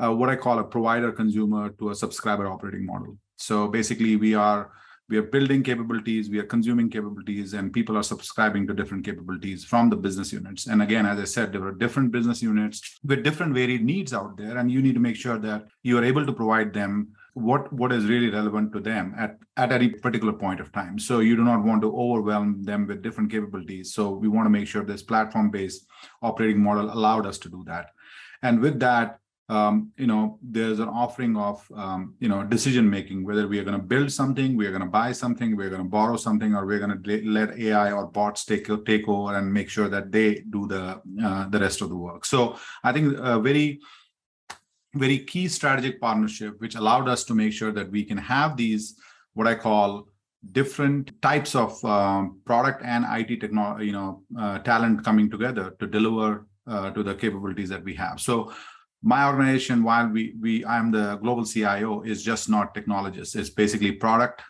a 0.00 0.12
what 0.14 0.28
I 0.28 0.36
call 0.36 0.58
a 0.58 0.64
provider 0.64 1.12
consumer 1.12 1.70
to 1.78 1.90
a 1.90 1.94
subscriber 1.94 2.46
operating 2.46 2.86
model. 2.86 3.16
So 3.36 3.68
basically, 3.68 4.16
we 4.16 4.34
are 4.34 4.70
we 5.08 5.16
are 5.16 5.22
building 5.22 5.62
capabilities 5.62 6.28
we 6.28 6.38
are 6.38 6.44
consuming 6.44 6.90
capabilities 6.90 7.54
and 7.54 7.72
people 7.72 7.96
are 7.96 8.02
subscribing 8.02 8.66
to 8.66 8.74
different 8.74 9.04
capabilities 9.04 9.64
from 9.64 9.88
the 9.88 9.96
business 9.96 10.32
units 10.32 10.66
and 10.66 10.82
again 10.82 11.06
as 11.06 11.18
i 11.18 11.24
said 11.24 11.52
there 11.52 11.64
are 11.64 11.72
different 11.72 12.12
business 12.12 12.42
units 12.42 12.98
with 13.04 13.22
different 13.24 13.54
varied 13.54 13.84
needs 13.84 14.12
out 14.12 14.36
there 14.36 14.58
and 14.58 14.70
you 14.70 14.82
need 14.82 14.94
to 14.94 15.00
make 15.00 15.16
sure 15.16 15.38
that 15.38 15.66
you 15.82 15.96
are 15.98 16.04
able 16.04 16.26
to 16.26 16.32
provide 16.32 16.72
them 16.72 17.08
what 17.38 17.72
what 17.72 17.92
is 17.92 18.06
really 18.06 18.30
relevant 18.30 18.72
to 18.72 18.80
them 18.80 19.14
at 19.18 19.38
at 19.56 19.72
any 19.72 19.88
particular 19.88 20.32
point 20.32 20.60
of 20.60 20.72
time. 20.72 20.98
So 20.98 21.20
you 21.20 21.36
do 21.36 21.44
not 21.44 21.62
want 21.64 21.82
to 21.82 21.96
overwhelm 21.96 22.64
them 22.64 22.86
with 22.86 23.02
different 23.02 23.30
capabilities. 23.30 23.94
So 23.94 24.10
we 24.10 24.28
want 24.28 24.46
to 24.46 24.50
make 24.50 24.66
sure 24.66 24.84
this 24.84 25.02
platform 25.02 25.50
based 25.50 25.86
operating 26.22 26.62
model 26.62 26.92
allowed 26.92 27.26
us 27.26 27.38
to 27.38 27.48
do 27.48 27.64
that. 27.66 27.90
And 28.42 28.60
with 28.60 28.78
that 28.80 29.18
um, 29.50 29.92
you 29.96 30.06
know, 30.06 30.38
there's 30.42 30.78
an 30.78 30.88
offering 30.88 31.36
of, 31.36 31.66
um, 31.74 32.14
you 32.20 32.28
know, 32.28 32.44
decision 32.44 32.88
making, 32.88 33.24
whether 33.24 33.48
we 33.48 33.58
are 33.58 33.64
going 33.64 33.80
to 33.80 33.82
build 33.82 34.12
something, 34.12 34.56
we 34.56 34.66
are 34.66 34.70
going 34.70 34.82
to 34.82 34.88
buy 34.88 35.12
something, 35.12 35.56
we're 35.56 35.70
going 35.70 35.82
to 35.82 35.88
borrow 35.88 36.16
something, 36.16 36.54
or 36.54 36.66
we're 36.66 36.78
going 36.78 37.02
to 37.02 37.22
let 37.26 37.58
AI 37.58 37.92
or 37.92 38.06
bots 38.06 38.44
take, 38.44 38.68
take 38.84 39.08
over 39.08 39.36
and 39.36 39.52
make 39.52 39.70
sure 39.70 39.88
that 39.88 40.12
they 40.12 40.42
do 40.50 40.66
the, 40.66 41.00
uh, 41.24 41.48
the 41.48 41.58
rest 41.58 41.80
of 41.80 41.88
the 41.88 41.96
work. 41.96 42.26
So 42.26 42.58
I 42.84 42.92
think 42.92 43.16
a 43.18 43.40
very, 43.40 43.80
very 44.98 45.18
key 45.18 45.48
strategic 45.48 46.00
partnership, 46.00 46.60
which 46.60 46.74
allowed 46.74 47.08
us 47.08 47.24
to 47.24 47.34
make 47.34 47.52
sure 47.52 47.72
that 47.72 47.90
we 47.90 48.04
can 48.04 48.18
have 48.18 48.56
these, 48.56 48.98
what 49.34 49.46
I 49.46 49.54
call 49.54 50.08
different 50.52 51.20
types 51.20 51.54
of 51.54 51.84
um, 51.84 52.40
product 52.44 52.82
and 52.84 53.04
IT 53.08 53.40
technology, 53.40 53.86
you 53.86 53.92
know, 53.92 54.22
uh, 54.38 54.58
talent 54.60 55.04
coming 55.04 55.30
together 55.30 55.74
to 55.80 55.86
deliver 55.86 56.46
uh, 56.66 56.90
to 56.90 57.02
the 57.02 57.14
capabilities 57.14 57.68
that 57.68 57.82
we 57.82 57.94
have. 57.94 58.20
So 58.20 58.52
my 59.02 59.26
organization 59.26 59.84
while 59.84 60.08
we 60.08 60.34
we 60.40 60.64
i'm 60.64 60.90
the 60.90 61.16
global 61.16 61.44
cio 61.44 62.02
is 62.02 62.22
just 62.22 62.48
not 62.48 62.74
technologists 62.74 63.36
it's 63.36 63.50
basically 63.50 63.92
product 63.92 64.42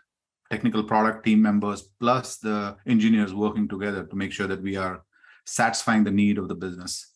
technical 0.51 0.83
product 0.83 1.25
team 1.25 1.43
members 1.43 1.91
plus 2.01 2.39
the 2.39 2.75
engineers 2.87 3.35
working 3.35 3.69
together 3.69 4.05
to 4.05 4.17
make 4.17 4.33
sure 4.33 4.47
that 4.47 4.63
we 4.63 4.75
are 4.77 5.03
satisfying 5.45 6.03
the 6.03 6.11
need 6.11 6.39
of 6.39 6.49
the 6.49 6.55
business 6.55 7.13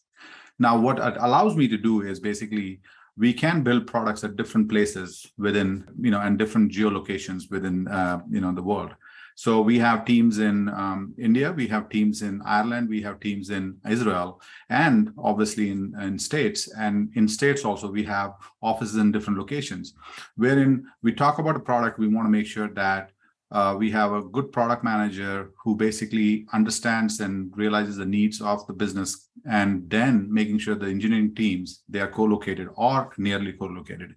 now 0.59 0.79
what 0.79 0.99
it 0.99 1.15
allows 1.21 1.57
me 1.57 1.67
to 1.67 1.79
do 1.79 2.03
is 2.03 2.21
basically 2.21 2.81
we 3.19 3.33
can 3.33 3.63
build 3.63 3.87
products 3.87 4.25
at 4.25 4.37
different 4.37 4.69
places 4.69 5.27
within 5.39 5.85
you 6.01 6.11
know 6.11 6.21
and 6.21 6.39
different 6.39 6.73
geolocations 6.73 7.51
within 7.51 7.87
uh, 7.89 8.21
you 8.31 8.41
know 8.41 8.53
the 8.53 8.63
world 8.63 8.95
so 9.35 9.61
we 9.61 9.79
have 9.79 10.05
teams 10.05 10.39
in 10.39 10.69
um, 10.69 11.15
India, 11.19 11.53
we 11.53 11.67
have 11.69 11.89
teams 11.89 12.23
in 12.23 12.43
Ireland, 12.45 12.89
we 12.89 13.03
have 13.03 13.21
teams 13.21 13.51
in 13.51 13.79
Israel, 13.89 14.41
and 14.69 15.13
obviously 15.19 15.71
in, 15.71 15.95
in 16.01 16.19
states. 16.19 16.71
And 16.77 17.11
in 17.15 17.29
states 17.29 17.65
also, 17.65 17.91
we 17.91 18.05
have 18.05 18.35
offices 18.63 18.97
in 18.97 19.13
different 19.13 19.39
locations. 19.39 19.95
Wherein 20.37 20.85
we 21.03 21.13
talk 21.13 21.39
about 21.39 21.57
a 21.57 21.61
product, 21.61 21.99
we 21.99 22.09
want 22.09 22.27
to 22.27 22.31
make 22.31 22.47
sure 22.47 22.69
that 22.75 23.12
uh, 23.53 23.77
we 23.79 23.91
have 23.91 24.13
a 24.13 24.23
good 24.23 24.51
product 24.51 24.83
manager 24.83 25.51
who 25.63 25.77
basically 25.77 26.47
understands 26.55 27.21
and 27.21 27.53
realizes 27.57 27.97
the 27.97 28.07
needs 28.07 28.41
of 28.41 28.67
the 28.67 28.73
business 28.73 29.29
and 29.47 29.89
then 29.91 30.27
making 30.33 30.59
sure 30.59 30.75
the 30.75 30.87
engineering 30.87 31.35
teams 31.35 31.83
they 31.89 32.01
are 32.01 32.11
co-located 32.11 32.69
or 32.77 33.13
nearly 33.19 33.53
co-located. 33.53 34.15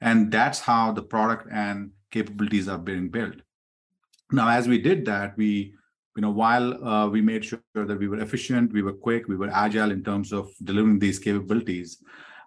And 0.00 0.30
that's 0.30 0.60
how 0.60 0.92
the 0.92 1.02
product 1.02 1.48
and 1.50 1.90
capabilities 2.12 2.68
are 2.68 2.78
being 2.78 3.08
built. 3.08 3.34
Now, 4.30 4.48
as 4.48 4.68
we 4.68 4.78
did 4.78 5.04
that, 5.06 5.36
we, 5.36 5.74
you 6.16 6.22
know, 6.22 6.30
while 6.30 6.84
uh, 6.84 7.08
we 7.08 7.20
made 7.20 7.44
sure 7.44 7.60
that 7.74 7.98
we 7.98 8.06
were 8.06 8.20
efficient, 8.20 8.72
we 8.72 8.82
were 8.82 8.92
quick, 8.92 9.26
we 9.26 9.36
were 9.36 9.50
agile 9.50 9.90
in 9.90 10.04
terms 10.04 10.32
of 10.32 10.50
delivering 10.62 11.00
these 11.00 11.18
capabilities, 11.18 12.02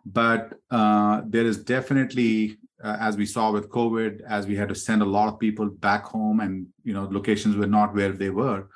but 0.05 0.53
uh, 0.71 1.21
there 1.25 1.45
is 1.45 1.57
definitely 1.57 2.57
uh, 2.83 2.97
as 2.99 3.17
we 3.17 3.25
saw 3.25 3.51
with 3.51 3.69
COVID, 3.69 4.21
as 4.21 4.47
we 4.47 4.55
had 4.55 4.69
to 4.69 4.75
send 4.75 5.01
a 5.01 5.05
lot 5.05 5.27
of 5.27 5.39
people 5.39 5.67
back 5.69 6.03
home, 6.03 6.39
and 6.39 6.67
you 6.83 6.93
know 6.93 7.07
locations 7.11 7.55
were 7.55 7.67
not 7.67 7.93
where 7.93 8.11
they 8.11 8.29
were, 8.29 8.67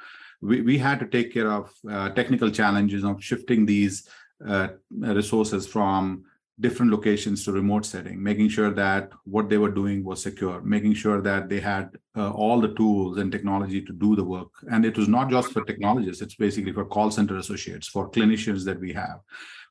we, 0.41 0.61
we 0.61 0.77
had 0.77 0.99
to 0.99 1.07
take 1.07 1.33
care 1.33 1.51
of 1.51 1.71
uh, 1.89 2.09
technical 2.09 2.49
challenges 2.49 3.03
of 3.03 3.23
shifting 3.23 3.65
these 3.65 4.07
uh, 4.45 4.67
resources 4.91 5.65
from 5.65 6.25
different 6.59 6.91
locations 6.91 7.43
to 7.43 7.51
remote 7.51 7.85
setting, 7.85 8.21
making 8.21 8.47
sure 8.47 8.71
that 8.71 9.11
what 9.25 9.49
they 9.49 9.57
were 9.57 9.71
doing 9.71 10.03
was 10.03 10.21
secure, 10.21 10.61
making 10.61 10.93
sure 10.93 11.21
that 11.21 11.49
they 11.49 11.59
had 11.59 11.89
uh, 12.15 12.31
all 12.31 12.61
the 12.61 12.73
tools 12.75 13.17
and 13.17 13.31
technology 13.31 13.81
to 13.81 13.91
do 13.91 14.15
the 14.15 14.23
work. 14.23 14.47
And 14.71 14.85
it 14.85 14.97
was 14.97 15.09
not 15.09 15.29
just 15.29 15.51
for 15.51 15.65
technologists, 15.65 16.21
it's 16.21 16.35
basically 16.35 16.71
for 16.71 16.85
call 16.85 17.11
center 17.11 17.37
associates, 17.37 17.87
for 17.87 18.09
clinicians 18.09 18.63
that 18.65 18.79
we 18.79 18.93
have, 18.93 19.19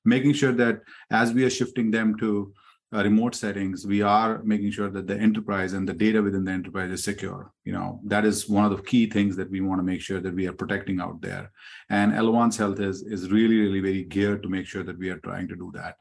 making 0.04 0.34
sure 0.34 0.52
that 0.52 0.82
as 1.10 1.32
we 1.32 1.44
are 1.44 1.50
shifting 1.50 1.90
them 1.90 2.18
to 2.18 2.52
uh, 2.94 3.02
remote 3.02 3.34
settings, 3.34 3.86
we 3.86 4.02
are 4.02 4.40
making 4.44 4.70
sure 4.70 4.88
that 4.88 5.06
the 5.06 5.18
enterprise 5.18 5.72
and 5.72 5.88
the 5.88 5.92
data 5.92 6.22
within 6.22 6.44
the 6.44 6.52
enterprise 6.52 6.90
is 6.92 7.02
secure. 7.02 7.52
You 7.64 7.72
know, 7.72 8.00
that 8.04 8.24
is 8.24 8.48
one 8.48 8.64
of 8.64 8.76
the 8.76 8.82
key 8.82 9.10
things 9.10 9.34
that 9.36 9.50
we 9.50 9.60
want 9.60 9.80
to 9.80 9.82
make 9.82 10.00
sure 10.00 10.20
that 10.20 10.34
we 10.34 10.46
are 10.46 10.52
protecting 10.52 11.00
out 11.00 11.20
there. 11.20 11.50
And 11.90 12.12
Elevance 12.12 12.56
Health 12.56 12.78
is, 12.78 13.02
is 13.02 13.32
really, 13.32 13.56
really 13.56 13.80
very 13.80 14.04
geared 14.04 14.42
to 14.44 14.48
make 14.48 14.66
sure 14.66 14.84
that 14.84 14.98
we 14.98 15.08
are 15.08 15.18
trying 15.18 15.48
to 15.48 15.56
do 15.56 15.72
that. 15.74 15.96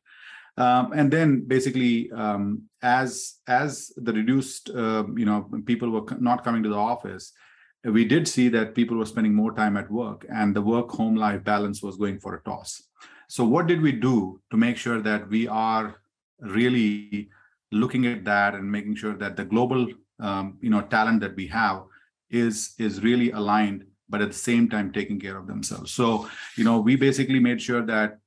Um, 0.56 0.94
and 0.94 1.12
then 1.12 1.46
basically, 1.48 2.12
um, 2.12 2.64
as 2.84 3.40
as 3.48 3.92
the 3.98 4.14
reduced, 4.14 4.70
uh, 4.70 5.04
you 5.16 5.26
know, 5.26 5.50
people 5.66 5.90
were 5.90 6.06
not 6.20 6.44
coming 6.44 6.62
to 6.62 6.70
the 6.70 6.76
office, 6.76 7.34
we 7.84 8.06
did 8.06 8.28
see 8.28 8.50
that 8.50 8.76
people 8.76 8.98
were 8.98 9.08
spending 9.08 9.34
more 9.34 9.52
time 9.52 9.78
at 9.78 9.90
work, 9.90 10.28
and 10.32 10.56
the 10.56 10.62
work-home 10.62 11.16
life 11.16 11.44
balance 11.44 11.82
was 11.82 11.98
going 11.98 12.20
for 12.20 12.36
a 12.36 12.44
toss. 12.44 12.84
So, 13.30 13.44
what 13.44 13.66
did 13.66 13.82
we 13.82 13.94
do 13.94 14.42
to 14.52 14.58
make 14.58 14.78
sure 14.78 15.02
that 15.02 15.28
we 15.28 15.48
are 15.48 16.03
really 16.40 17.30
looking 17.72 18.06
at 18.06 18.24
that 18.26 18.56
and 18.56 18.72
making 18.72 18.96
sure 18.96 19.16
that 19.18 19.36
the 19.36 19.46
global, 19.46 19.88
um, 20.20 20.58
you 20.62 20.70
know, 20.70 20.82
talent 20.82 21.22
that 21.22 21.36
we 21.36 21.48
have 21.48 21.84
is 22.30 22.74
is 22.78 23.04
really 23.04 23.32
aligned, 23.32 23.86
but 24.10 24.22
at 24.22 24.30
the 24.30 24.38
same 24.38 24.70
time 24.70 24.92
taking 24.92 25.20
care 25.20 25.38
of 25.38 25.48
themselves. 25.48 25.92
So, 25.92 26.30
you 26.58 26.64
know, 26.64 26.80
we 26.80 26.96
basically 26.96 27.40
made 27.40 27.62
sure 27.62 27.86
that 27.86 28.20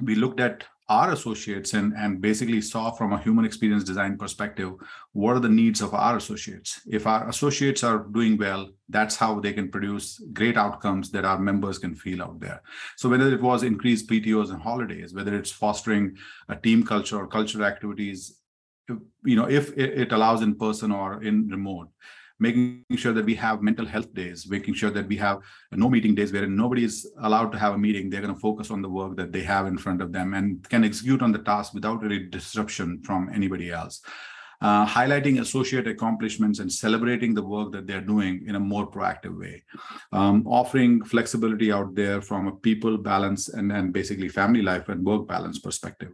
we 0.00 0.14
looked 0.14 0.40
at 0.40 0.64
our 0.88 1.12
associates 1.12 1.72
and, 1.72 1.94
and 1.96 2.20
basically 2.20 2.60
saw 2.60 2.90
from 2.90 3.12
a 3.12 3.18
human 3.18 3.44
experience 3.44 3.84
design 3.84 4.18
perspective 4.18 4.72
what 5.12 5.36
are 5.36 5.40
the 5.40 5.48
needs 5.48 5.80
of 5.80 5.94
our 5.94 6.16
associates? 6.18 6.82
If 6.86 7.06
our 7.06 7.28
associates 7.28 7.82
are 7.82 8.00
doing 8.00 8.36
well 8.36 8.68
that's 8.88 9.16
how 9.16 9.40
they 9.40 9.52
can 9.52 9.70
produce 9.70 10.22
great 10.32 10.58
outcomes 10.58 11.10
that 11.12 11.24
our 11.24 11.38
members 11.38 11.78
can 11.78 11.94
feel 11.94 12.22
out 12.22 12.38
there. 12.38 12.62
So 12.96 13.08
whether 13.08 13.32
it 13.32 13.40
was 13.40 13.62
increased 13.62 14.08
ptos 14.08 14.50
and 14.50 14.60
holidays 14.60 15.14
whether 15.14 15.34
it's 15.34 15.50
fostering 15.50 16.16
a 16.48 16.56
team 16.56 16.84
culture 16.84 17.16
or 17.16 17.26
cultural 17.26 17.64
activities 17.64 18.40
you 19.24 19.36
know 19.36 19.48
if 19.48 19.76
it 19.78 20.12
allows 20.12 20.42
in 20.42 20.54
person 20.54 20.92
or 20.92 21.22
in 21.22 21.48
remote 21.48 21.88
making 22.48 22.98
sure 23.02 23.14
that 23.16 23.26
we 23.30 23.36
have 23.46 23.66
mental 23.68 23.86
health 23.94 24.10
days, 24.22 24.38
making 24.56 24.74
sure 24.80 24.92
that 24.96 25.06
we 25.12 25.16
have 25.26 25.38
no 25.84 25.88
meeting 25.94 26.14
days 26.18 26.32
where 26.32 26.46
nobody 26.46 26.84
is 26.90 26.96
allowed 27.28 27.50
to 27.52 27.58
have 27.64 27.74
a 27.74 27.82
meeting. 27.86 28.04
They're 28.10 28.26
going 28.26 28.38
to 28.38 28.46
focus 28.48 28.70
on 28.74 28.80
the 28.82 28.92
work 29.00 29.12
that 29.20 29.32
they 29.34 29.44
have 29.54 29.66
in 29.72 29.78
front 29.84 30.00
of 30.04 30.12
them 30.16 30.28
and 30.38 30.46
can 30.72 30.84
execute 30.90 31.22
on 31.26 31.32
the 31.32 31.42
task 31.50 31.74
without 31.78 32.04
any 32.04 32.20
disruption 32.36 32.88
from 33.06 33.30
anybody 33.38 33.68
else. 33.80 33.96
Uh, 34.60 34.86
highlighting 34.86 35.40
associate 35.40 35.86
accomplishments 35.94 36.58
and 36.62 36.72
celebrating 36.72 37.34
the 37.34 37.46
work 37.54 37.68
that 37.72 37.86
they're 37.86 38.08
doing 38.14 38.34
in 38.48 38.54
a 38.54 38.66
more 38.72 38.86
proactive 38.94 39.34
way. 39.38 39.56
Um, 40.18 40.36
offering 40.46 40.92
flexibility 41.04 41.68
out 41.78 41.94
there 41.94 42.20
from 42.28 42.46
a 42.46 42.56
people 42.66 42.96
balance 42.96 43.42
and 43.56 43.70
then 43.70 43.92
basically 43.98 44.28
family 44.40 44.62
life 44.62 44.88
and 44.88 45.04
work 45.04 45.22
balance 45.34 45.58
perspective. 45.58 46.12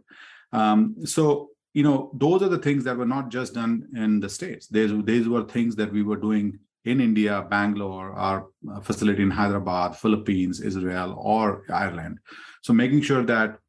Um, 0.51 0.79
so 1.05 1.51
you 1.73 1.83
know 1.83 2.11
those 2.13 2.41
are 2.41 2.49
the 2.49 2.57
things 2.57 2.83
that 2.83 2.97
were 2.97 3.05
not 3.05 3.29
just 3.29 3.53
done 3.53 3.87
in 3.95 4.19
the 4.19 4.29
states. 4.29 4.67
These, 4.67 4.91
these 5.05 5.27
were 5.27 5.43
things 5.43 5.75
that 5.77 5.91
we 5.91 6.03
were 6.03 6.17
doing 6.17 6.59
in 6.85 6.99
india 6.99 7.45
bangalore 7.49 8.11
our 8.13 8.47
uh, 8.71 8.79
facility 8.81 9.21
in 9.21 9.29
hyderabad 9.29 9.95
philippines 9.95 10.61
israel 10.61 11.15
or 11.19 11.63
ireland. 11.69 12.17
So 12.61 12.73
making 12.73 13.01
sure 13.01 13.23
that 13.23 13.59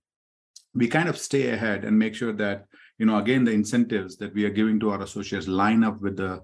we 0.74 0.88
kind 0.88 1.08
of 1.08 1.18
stay 1.18 1.50
ahead 1.50 1.84
and 1.84 1.98
make 1.98 2.14
sure 2.14 2.32
that 2.32 2.64
you 2.98 3.06
know 3.06 3.18
again 3.18 3.44
the 3.44 3.52
incentives 3.52 4.16
that 4.16 4.34
we 4.34 4.44
are 4.44 4.50
giving 4.50 4.80
to 4.80 4.90
our 4.90 5.02
associates 5.02 5.46
line 5.46 5.84
up 5.84 6.00
with 6.00 6.16
the 6.16 6.42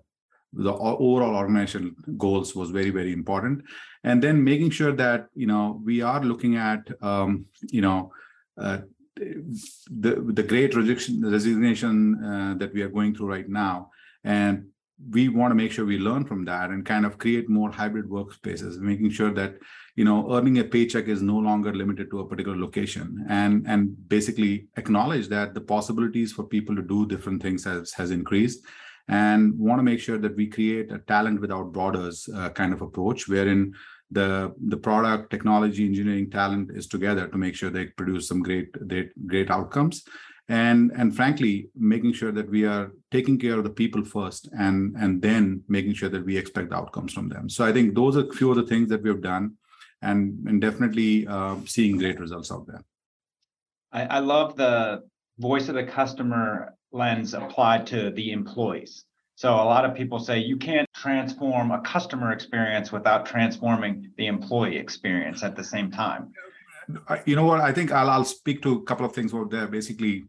the 0.53 0.73
overall 0.73 1.37
organization 1.37 1.95
goals 2.17 2.55
was 2.55 2.71
very 2.71 2.91
very 2.91 3.13
important. 3.13 3.63
And 4.05 4.23
then 4.23 4.43
making 4.43 4.71
sure 4.71 4.93
that 4.93 5.29
you 5.35 5.47
know 5.47 5.81
we 5.85 6.01
are 6.03 6.23
looking 6.23 6.57
at 6.57 6.89
um, 7.03 7.47
you 7.71 7.83
know 7.83 8.13
uh, 8.59 8.79
the 9.19 10.13
the 10.39 10.43
great 10.43 10.75
resignation 10.75 12.25
uh, 12.25 12.55
that 12.59 12.73
we 12.75 12.83
are 12.83 12.89
going 12.89 13.15
through 13.15 13.29
right 13.29 13.49
now. 13.49 13.91
And 14.25 14.67
we 15.11 15.29
want 15.29 15.53
to 15.53 15.55
make 15.55 15.71
sure 15.71 15.85
we 15.85 15.99
learn 15.99 16.25
from 16.25 16.45
that 16.45 16.71
and 16.71 16.85
kind 16.85 17.07
of 17.07 17.19
create 17.19 17.49
more 17.49 17.71
hybrid 17.71 18.07
workspaces 18.07 18.79
making 18.81 19.11
sure 19.11 19.33
that 19.33 19.55
you 19.95 20.05
know 20.05 20.35
earning 20.35 20.59
a 20.59 20.65
paycheck 20.65 21.07
is 21.07 21.23
no 21.23 21.37
longer 21.37 21.73
limited 21.73 22.11
to 22.11 22.21
a 22.21 22.29
particular 22.29 22.59
location. 22.59 23.25
And 23.29 23.67
and 23.67 24.09
basically 24.09 24.69
acknowledge 24.77 25.29
that 25.29 25.55
the 25.55 25.61
possibilities 25.61 26.33
for 26.33 26.45
people 26.45 26.75
to 26.77 26.83
do 26.83 27.07
different 27.07 27.43
things 27.43 27.65
has 27.65 27.93
has 27.93 28.11
increased. 28.11 28.65
And 29.11 29.59
want 29.59 29.79
to 29.79 29.83
make 29.83 30.01
sure 30.01 30.19
that 30.19 30.37
we 30.37 30.49
create 30.49 30.93
a 30.93 30.99
talent 30.99 31.41
without 31.41 31.73
borders 31.73 32.29
uh, 32.35 32.51
kind 32.51 32.75
of 32.75 32.83
approach 32.83 33.27
wherein 33.27 33.75
the 34.11 34.55
the 34.69 34.77
product 34.77 35.31
technology 35.31 35.85
engineering 35.85 36.31
talent 36.31 36.71
is 36.71 36.87
together 36.87 37.29
to 37.29 37.39
make 37.39 37.55
sure 37.55 37.71
they 37.71 37.87
produce 37.87 38.29
some 38.29 38.43
great 38.43 38.73
great, 38.89 39.11
great 39.27 39.51
outcomes. 39.51 40.05
And 40.51 40.93
and 40.97 41.15
frankly 41.15 41.69
making 41.77 42.15
sure 42.15 42.33
that 42.33 42.49
we 42.49 42.65
are 42.65 42.93
taking 43.11 43.39
care 43.39 43.59
of 43.59 43.65
the 43.65 43.71
people 43.83 44.03
first 44.05 44.49
and 44.59 44.97
and 44.97 45.21
then 45.21 45.63
making 45.69 45.95
sure 45.95 46.09
that 46.09 46.25
we 46.25 46.39
expect 46.39 46.71
the 46.71 46.77
outcomes 46.77 47.13
from 47.13 47.29
them. 47.29 47.51
So 47.51 47.65
i 47.67 47.73
think 47.73 47.95
those 47.95 48.17
are 48.17 48.27
a 48.27 48.33
few 48.33 48.51
of 48.51 48.57
the 48.57 48.67
things 48.67 48.89
that 48.89 49.03
we've 49.03 49.21
done 49.21 49.57
and 50.01 50.47
and 50.49 50.61
definitely 50.61 51.27
uh, 51.27 51.57
seeing 51.67 51.99
great 51.99 52.19
results 52.21 52.51
out 52.51 52.67
there. 52.67 52.83
I, 53.93 54.03
I 54.05 54.19
love 54.21 54.57
the 54.57 55.03
voice 55.39 55.69
of 55.69 55.75
the 55.75 55.85
customer 55.85 56.75
lens 56.93 57.35
applied 57.35 57.87
to 57.89 58.11
the 58.11 58.33
employees 58.33 59.05
so 59.39 59.55
a 59.55 59.69
lot 59.75 59.85
of 59.85 59.95
people 59.95 60.19
say 60.19 60.41
you 60.41 60.57
can't 60.57 60.89
transform 60.97 61.71
a 61.71 61.81
customer 61.83 62.33
experience 62.33 62.91
without 62.91 63.25
transforming 63.25 64.11
the 64.17 64.27
employee 64.27 64.77
experience 64.77 65.45
at 65.45 65.55
the 65.55 65.63
same 65.63 65.93
time. 65.93 66.33
You 67.25 67.37
know 67.37 67.45
what? 67.45 67.61
I 67.61 67.71
think 67.71 67.93
I'll, 67.93 68.11
I'll 68.11 68.25
speak 68.25 68.63
to 68.63 68.73
a 68.79 68.83
couple 68.83 69.07
of 69.07 69.13
things 69.13 69.33
over 69.33 69.45
there. 69.49 69.69
Basically, 69.69 70.25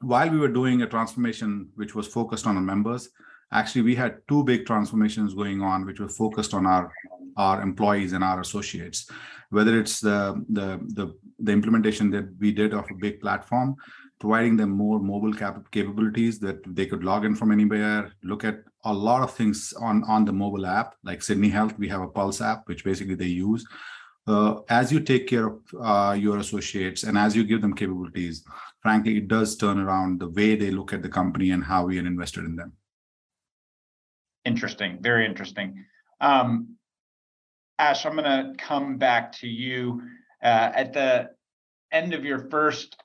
while 0.00 0.30
we 0.30 0.38
were 0.38 0.48
doing 0.48 0.80
a 0.80 0.86
transformation 0.86 1.68
which 1.74 1.94
was 1.94 2.06
focused 2.06 2.46
on 2.46 2.56
our 2.56 2.62
members, 2.62 3.10
actually 3.52 3.82
we 3.82 3.94
had 3.94 4.20
two 4.26 4.42
big 4.44 4.64
transformations 4.64 5.34
going 5.34 5.60
on 5.60 5.84
which 5.84 6.00
were 6.00 6.08
focused 6.08 6.54
on 6.54 6.64
our 6.64 6.90
our 7.36 7.60
employees 7.62 8.12
and 8.12 8.24
our 8.24 8.40
associates 8.40 9.08
whether 9.50 9.78
it's 9.78 10.00
the 10.00 10.44
the 10.50 10.80
the, 10.94 11.14
the 11.40 11.52
implementation 11.52 12.10
that 12.10 12.26
we 12.38 12.52
did 12.52 12.72
of 12.72 12.84
a 12.90 12.94
big 12.94 13.20
platform 13.20 13.76
providing 14.20 14.56
them 14.56 14.70
more 14.70 15.00
mobile 15.00 15.32
cap- 15.32 15.70
capabilities 15.72 16.38
that 16.38 16.62
they 16.76 16.86
could 16.86 17.02
log 17.02 17.24
in 17.24 17.34
from 17.34 17.50
anywhere, 17.50 18.12
look 18.22 18.44
at 18.44 18.58
a 18.84 18.92
lot 18.92 19.22
of 19.22 19.34
things 19.34 19.72
on, 19.80 20.04
on 20.04 20.24
the 20.26 20.32
mobile 20.32 20.66
app, 20.66 20.94
like 21.02 21.22
Sydney 21.22 21.48
Health, 21.48 21.76
we 21.78 21.88
have 21.88 22.02
a 22.02 22.08
Pulse 22.08 22.42
app, 22.42 22.68
which 22.68 22.84
basically 22.84 23.14
they 23.14 23.26
use. 23.26 23.66
Uh, 24.26 24.60
as 24.68 24.92
you 24.92 25.00
take 25.00 25.26
care 25.26 25.46
of 25.46 25.60
uh, 25.80 26.12
your 26.12 26.38
associates 26.38 27.02
and 27.02 27.16
as 27.16 27.34
you 27.34 27.44
give 27.44 27.62
them 27.62 27.74
capabilities, 27.74 28.44
frankly, 28.82 29.16
it 29.16 29.26
does 29.26 29.56
turn 29.56 29.78
around 29.78 30.20
the 30.20 30.28
way 30.28 30.54
they 30.54 30.70
look 30.70 30.92
at 30.92 31.02
the 31.02 31.08
company 31.08 31.50
and 31.50 31.64
how 31.64 31.86
we 31.86 31.98
are 31.98 32.06
invested 32.06 32.44
in 32.44 32.54
them. 32.54 32.72
Interesting, 34.44 34.98
very 35.00 35.24
interesting. 35.24 35.84
Um, 36.20 36.76
Ash, 37.78 38.04
I'm 38.04 38.16
going 38.16 38.24
to 38.24 38.52
come 38.62 38.98
back 38.98 39.32
to 39.40 39.48
you 39.48 40.02
uh, 40.42 40.70
at 40.74 40.92
the 40.92 41.30
end 41.90 42.12
of 42.12 42.26
your 42.26 42.50
first 42.50 42.96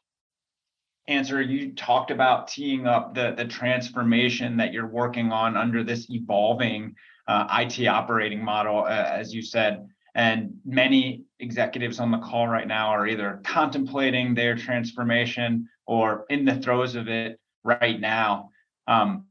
answer, 1.07 1.41
you 1.41 1.73
talked 1.73 2.11
about 2.11 2.47
teeing 2.47 2.87
up 2.87 3.13
the, 3.13 3.33
the 3.37 3.45
transformation 3.45 4.57
that 4.57 4.73
you're 4.73 4.87
working 4.87 5.31
on 5.31 5.55
under 5.55 5.83
this 5.83 6.09
evolving 6.09 6.95
uh, 7.27 7.47
IT 7.59 7.87
operating 7.87 8.43
model, 8.43 8.79
uh, 8.79 8.89
as 8.89 9.33
you 9.33 9.41
said. 9.41 9.87
And 10.15 10.57
many 10.65 11.23
executives 11.39 11.99
on 11.99 12.11
the 12.11 12.17
call 12.19 12.47
right 12.47 12.67
now 12.67 12.87
are 12.87 13.07
either 13.07 13.41
contemplating 13.43 14.33
their 14.33 14.55
transformation 14.55 15.67
or 15.85 16.25
in 16.29 16.45
the 16.45 16.55
throes 16.55 16.95
of 16.95 17.07
it 17.07 17.39
right 17.63 17.99
now. 17.99 18.49
Um, 18.87 19.25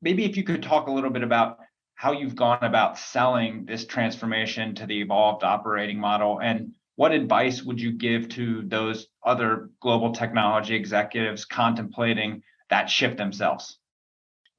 maybe 0.00 0.24
if 0.24 0.36
you 0.36 0.44
could 0.44 0.62
talk 0.62 0.86
a 0.86 0.92
little 0.92 1.10
bit 1.10 1.22
about 1.22 1.58
how 1.94 2.12
you've 2.12 2.36
gone 2.36 2.62
about 2.62 2.96
selling 2.96 3.64
this 3.66 3.84
transformation 3.84 4.74
to 4.76 4.86
the 4.86 5.00
evolved 5.00 5.42
operating 5.42 5.98
model 5.98 6.40
and 6.40 6.72
what 6.94 7.12
advice 7.12 7.62
would 7.62 7.80
you 7.80 7.92
give 7.92 8.28
to 8.28 8.62
those 8.62 9.08
other 9.28 9.68
global 9.80 10.12
technology 10.12 10.74
executives 10.74 11.44
contemplating 11.44 12.42
that 12.70 12.88
shift 12.88 13.16
themselves? 13.18 13.78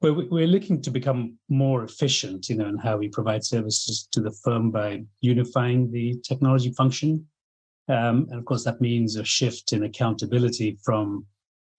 Well, 0.00 0.26
we're 0.30 0.46
looking 0.46 0.80
to 0.82 0.90
become 0.90 1.38
more 1.50 1.84
efficient, 1.84 2.48
you 2.48 2.56
know, 2.56 2.68
in 2.68 2.78
how 2.78 2.96
we 2.96 3.08
provide 3.08 3.44
services 3.44 4.08
to 4.12 4.20
the 4.22 4.32
firm 4.42 4.70
by 4.70 5.04
unifying 5.20 5.90
the 5.90 6.18
technology 6.26 6.72
function. 6.72 7.26
Um, 7.88 8.26
and 8.30 8.38
of 8.38 8.44
course, 8.46 8.64
that 8.64 8.80
means 8.80 9.16
a 9.16 9.24
shift 9.24 9.72
in 9.72 9.82
accountability 9.84 10.78
from 10.84 11.26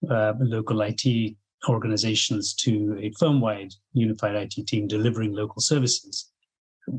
uh, 0.08 0.34
local 0.38 0.82
IT 0.82 1.34
organizations 1.68 2.54
to 2.54 2.96
a 3.00 3.10
firm-wide 3.18 3.72
unified 3.92 4.34
IT 4.34 4.66
team 4.66 4.86
delivering 4.86 5.32
local 5.32 5.60
services. 5.60 6.31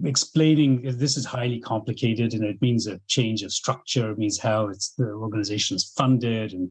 Explaining 0.06 0.82
this 0.98 1.18
is 1.18 1.26
highly 1.26 1.60
complicated 1.60 2.34
and 2.34 2.44
it 2.44 2.62
means 2.62 2.88
a 2.88 3.02
change 3.08 3.44
of 3.44 3.52
structure, 3.52 4.12
it 4.12 4.18
means 4.18 4.40
how 4.40 4.68
it's 4.68 4.94
the 4.98 5.10
organization 5.12 5.76
is 5.76 5.92
funded 5.98 6.54
and 6.54 6.70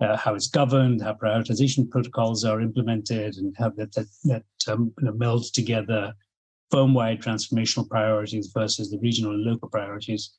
uh, 0.00 0.16
how 0.16 0.34
it's 0.34 0.48
governed, 0.48 1.02
how 1.02 1.12
prioritization 1.14 1.88
protocols 1.90 2.44
are 2.44 2.60
implemented, 2.60 3.36
and 3.36 3.54
how 3.58 3.70
that 3.70 3.92
that, 3.92 4.06
that 4.24 4.44
um, 4.68 4.92
you 4.98 5.06
know, 5.06 5.12
melds 5.12 5.52
together 5.52 6.14
firm-wide 6.70 7.22
transformational 7.22 7.88
priorities 7.88 8.50
versus 8.52 8.90
the 8.90 8.98
regional 8.98 9.32
and 9.32 9.44
local 9.44 9.68
priorities. 9.68 10.32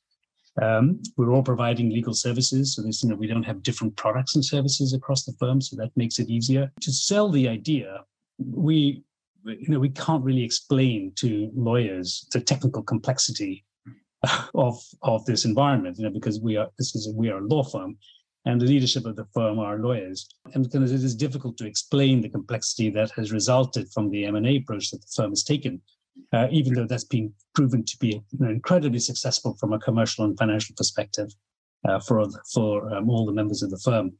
Um, 0.60 1.00
we're 1.16 1.32
all 1.32 1.42
providing 1.42 1.90
legal 1.90 2.14
services, 2.14 2.74
so 2.74 2.82
this, 2.82 3.02
you 3.02 3.08
know, 3.08 3.14
we 3.16 3.28
don't 3.28 3.44
have 3.44 3.62
different 3.62 3.96
products 3.96 4.34
and 4.34 4.44
services 4.44 4.92
across 4.92 5.24
the 5.24 5.32
firm, 5.38 5.60
so 5.60 5.76
that 5.76 5.96
makes 5.96 6.18
it 6.18 6.28
easier 6.28 6.70
to 6.80 6.92
sell 6.92 7.30
the 7.30 7.48
idea. 7.48 8.04
We, 8.38 9.04
you 9.48 9.68
know, 9.68 9.78
we 9.78 9.90
can't 9.90 10.24
really 10.24 10.44
explain 10.44 11.12
to 11.16 11.50
lawyers 11.54 12.26
the 12.32 12.40
technical 12.40 12.82
complexity 12.82 13.64
of 14.54 14.80
of 15.02 15.24
this 15.26 15.44
environment, 15.44 15.98
you 15.98 16.04
know, 16.04 16.10
because 16.10 16.40
we 16.40 16.56
are 16.56 16.68
this 16.78 16.94
is 16.94 17.06
a, 17.08 17.12
we 17.12 17.30
are 17.30 17.38
a 17.38 17.46
law 17.46 17.62
firm, 17.62 17.96
and 18.44 18.60
the 18.60 18.66
leadership 18.66 19.04
of 19.06 19.16
the 19.16 19.26
firm 19.34 19.58
are 19.58 19.78
lawyers, 19.78 20.28
and 20.54 20.66
it 20.66 20.74
is 20.74 21.14
difficult 21.14 21.56
to 21.58 21.66
explain 21.66 22.20
the 22.20 22.28
complexity 22.28 22.90
that 22.90 23.10
has 23.12 23.32
resulted 23.32 23.88
from 23.92 24.10
the 24.10 24.24
M 24.24 24.36
and 24.36 24.46
A 24.46 24.56
approach 24.56 24.90
that 24.90 25.00
the 25.00 25.12
firm 25.14 25.30
has 25.30 25.44
taken 25.44 25.80
uh, 26.32 26.48
even 26.50 26.74
though 26.74 26.86
that's 26.86 27.04
been 27.04 27.32
proven 27.54 27.84
to 27.84 27.96
be 27.98 28.08
you 28.08 28.38
know, 28.38 28.50
incredibly 28.50 28.98
successful 28.98 29.56
from 29.58 29.72
a 29.72 29.78
commercial 29.78 30.24
and 30.24 30.38
financial 30.38 30.74
perspective 30.76 31.30
uh, 31.88 32.00
for 32.00 32.26
for 32.52 32.92
um, 32.94 33.08
all 33.08 33.26
the 33.26 33.32
members 33.32 33.62
of 33.62 33.70
the 33.70 33.78
firm. 33.78 34.12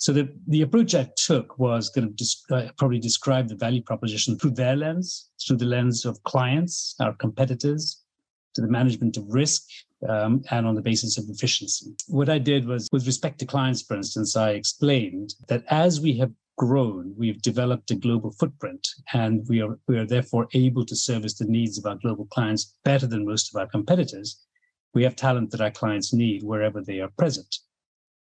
So 0.00 0.14
the, 0.14 0.32
the 0.46 0.62
approach 0.62 0.94
I 0.94 1.10
took 1.14 1.58
was 1.58 1.90
going 1.90 2.08
to 2.08 2.14
des- 2.14 2.54
uh, 2.54 2.70
probably 2.78 2.98
describe 2.98 3.48
the 3.48 3.54
value 3.54 3.82
proposition 3.82 4.38
through 4.38 4.52
their 4.52 4.74
lens, 4.74 5.28
through 5.46 5.58
the 5.58 5.66
lens 5.66 6.06
of 6.06 6.22
clients, 6.22 6.94
our 7.00 7.12
competitors, 7.12 8.02
to 8.54 8.62
the 8.62 8.66
management 8.68 9.18
of 9.18 9.24
risk, 9.28 9.62
um, 10.08 10.42
and 10.50 10.66
on 10.66 10.74
the 10.74 10.80
basis 10.80 11.18
of 11.18 11.24
efficiency. 11.28 11.94
What 12.08 12.30
I 12.30 12.38
did 12.38 12.66
was, 12.66 12.88
with 12.90 13.06
respect 13.06 13.40
to 13.40 13.46
clients, 13.46 13.82
for 13.82 13.94
instance, 13.94 14.36
I 14.36 14.52
explained 14.52 15.34
that 15.48 15.64
as 15.68 16.00
we 16.00 16.16
have 16.16 16.32
grown, 16.56 17.14
we've 17.18 17.42
developed 17.42 17.90
a 17.90 17.94
global 17.94 18.30
footprint, 18.32 18.88
and 19.12 19.46
we 19.50 19.60
are 19.60 19.78
we 19.86 19.98
are 19.98 20.06
therefore 20.06 20.48
able 20.54 20.86
to 20.86 20.96
service 20.96 21.34
the 21.34 21.44
needs 21.44 21.76
of 21.76 21.84
our 21.84 21.96
global 21.96 22.24
clients 22.24 22.74
better 22.84 23.06
than 23.06 23.26
most 23.26 23.54
of 23.54 23.60
our 23.60 23.66
competitors. 23.66 24.46
We 24.94 25.02
have 25.04 25.14
talent 25.14 25.50
that 25.50 25.60
our 25.60 25.70
clients 25.70 26.14
need 26.14 26.42
wherever 26.42 26.80
they 26.80 27.00
are 27.00 27.10
present, 27.18 27.58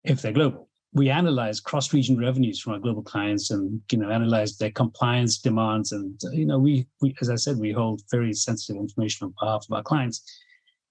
if 0.06 0.22
they're 0.22 0.32
global. 0.32 0.70
We 0.98 1.12
analyze 1.12 1.60
cross-region 1.60 2.18
revenues 2.18 2.60
from 2.60 2.74
our 2.74 2.80
global 2.80 3.04
clients, 3.04 3.52
and 3.52 3.80
you 3.92 4.00
know 4.00 4.10
analyze 4.10 4.58
their 4.58 4.72
compliance 4.72 5.38
demands, 5.38 5.92
and 5.92 6.20
you 6.34 6.48
know 6.48 6.58
we, 6.58 6.88
we 7.02 7.16
as 7.22 7.30
I 7.30 7.36
said, 7.36 7.58
we 7.60 7.72
hold 7.72 8.02
very 8.10 8.34
sensitive 8.34 8.82
information 8.82 9.26
on 9.26 9.36
behalf 9.40 9.66
of 9.70 9.76
our 9.76 9.84
clients, 9.84 10.24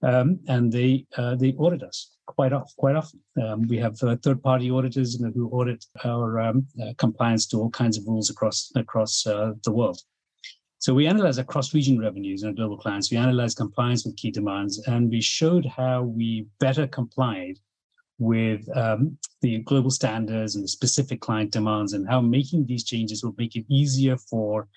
um, 0.05 0.39
and 0.47 0.73
they 0.73 1.07
uh, 1.17 1.35
they 1.35 1.55
audit 1.55 1.83
us 1.83 2.13
quite 2.27 2.53
often. 2.53 2.73
Quite 2.79 2.95
often, 2.95 3.21
um, 3.43 3.67
we 3.67 3.79
have 3.79 4.01
uh, 4.05 4.15
third-party 4.23 4.71
auditors 4.71 5.15
you 5.15 5.27
know, 5.27 5.33
who 5.35 5.49
audit 5.51 5.85
our 6.05 6.39
um, 6.39 6.69
uh, 6.81 6.93
compliance 6.99 7.45
to 7.49 7.57
all 7.59 7.71
kinds 7.71 7.99
of 7.99 8.07
rules 8.07 8.31
across 8.31 8.71
across 8.77 9.27
uh, 9.27 9.55
the 9.65 9.73
world. 9.73 10.01
So 10.79 10.95
we 10.95 11.09
analyze 11.09 11.39
across 11.39 11.75
region 11.75 11.99
revenues 11.99 12.45
and 12.45 12.55
global 12.55 12.79
clients. 12.79 13.11
We 13.11 13.17
analyze 13.17 13.57
compliance 13.57 14.05
with 14.05 14.17
key 14.17 14.31
demands, 14.31 14.79
and 14.87 15.11
we 15.11 15.21
showed 15.21 15.67
how 15.67 16.03
we 16.03 16.47
better 16.61 16.87
complied 16.87 17.59
with 18.19 18.69
um, 18.77 19.19
the 19.43 19.59
global 19.59 19.91
standards 19.91 20.55
and 20.55 20.65
the 20.65 20.69
specific 20.69 21.21
client 21.21 21.53
demands, 21.53 21.93
and 21.93 22.09
how 22.09 22.21
making 22.21 22.67
these 22.67 22.85
changes 22.85 23.23
will 23.23 23.35
make 23.37 23.57
it 23.57 23.65
easier 23.69 24.17
for 24.17 24.69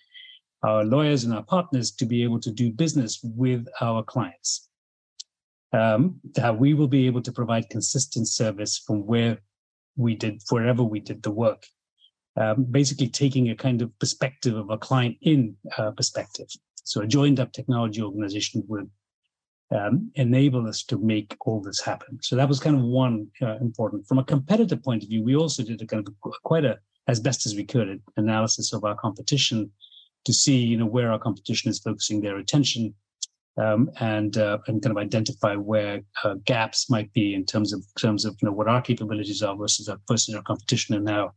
our 0.63 0.83
lawyers 0.83 1.23
and 1.23 1.33
our 1.33 1.43
partners 1.43 1.91
to 1.91 2.05
be 2.05 2.23
able 2.23 2.39
to 2.39 2.51
do 2.51 2.71
business 2.71 3.19
with 3.23 3.65
our 3.79 4.03
clients 4.03 4.69
um, 5.73 6.19
that 6.35 6.57
we 6.57 6.73
will 6.73 6.87
be 6.87 7.05
able 7.05 7.21
to 7.21 7.31
provide 7.31 7.69
consistent 7.69 8.27
service 8.27 8.77
from 8.77 9.05
where 9.05 9.39
we 9.95 10.15
did 10.15 10.41
wherever 10.49 10.83
we 10.83 10.99
did 10.99 11.21
the 11.23 11.31
work. 11.31 11.65
Um, 12.37 12.63
basically, 12.63 13.09
taking 13.09 13.49
a 13.49 13.55
kind 13.55 13.81
of 13.81 13.97
perspective 13.99 14.55
of 14.55 14.69
a 14.69 14.77
client 14.77 15.17
in 15.21 15.57
uh, 15.77 15.91
perspective. 15.91 16.47
So, 16.83 17.01
a 17.01 17.07
joined 17.07 17.39
up 17.39 17.51
technology 17.51 18.01
organization 18.01 18.63
would 18.67 18.89
um, 19.71 20.11
enable 20.15 20.67
us 20.67 20.83
to 20.83 20.97
make 20.97 21.35
all 21.41 21.61
this 21.61 21.79
happen. 21.79 22.17
So 22.21 22.35
that 22.35 22.47
was 22.47 22.59
kind 22.59 22.75
of 22.75 22.83
one 22.83 23.27
uh, 23.41 23.57
important. 23.57 24.07
From 24.07 24.17
a 24.17 24.23
competitive 24.23 24.83
point 24.83 25.03
of 25.03 25.09
view, 25.09 25.23
we 25.23 25.35
also 25.35 25.63
did 25.63 25.81
a 25.81 25.85
kind 25.85 26.07
of 26.07 26.33
quite 26.43 26.65
a 26.65 26.79
as 27.07 27.19
best 27.19 27.45
as 27.45 27.55
we 27.55 27.65
could 27.65 28.01
analysis 28.17 28.71
of 28.71 28.83
our 28.83 28.95
competition 28.95 29.71
to 30.25 30.33
see 30.33 30.57
you 30.57 30.77
know 30.77 30.85
where 30.85 31.11
our 31.11 31.19
competition 31.19 31.69
is 31.69 31.79
focusing 31.79 32.21
their 32.21 32.37
attention 32.37 32.93
um, 33.57 33.89
and 33.99 34.37
uh, 34.37 34.57
and 34.67 34.81
kind 34.81 34.95
of 34.95 35.01
identify 35.01 35.55
where 35.55 36.01
uh, 36.23 36.35
gaps 36.45 36.89
might 36.89 37.11
be 37.13 37.33
in 37.33 37.45
terms 37.45 37.73
of 37.73 37.83
terms 37.99 38.25
of 38.25 38.35
you 38.41 38.47
know 38.47 38.53
what 38.53 38.67
our 38.67 38.81
capabilities 38.81 39.41
are 39.41 39.55
versus 39.55 39.89
our 39.89 39.97
versus 40.09 40.33
our 40.35 40.43
competition, 40.43 40.95
and 40.95 41.05
now 41.05 41.31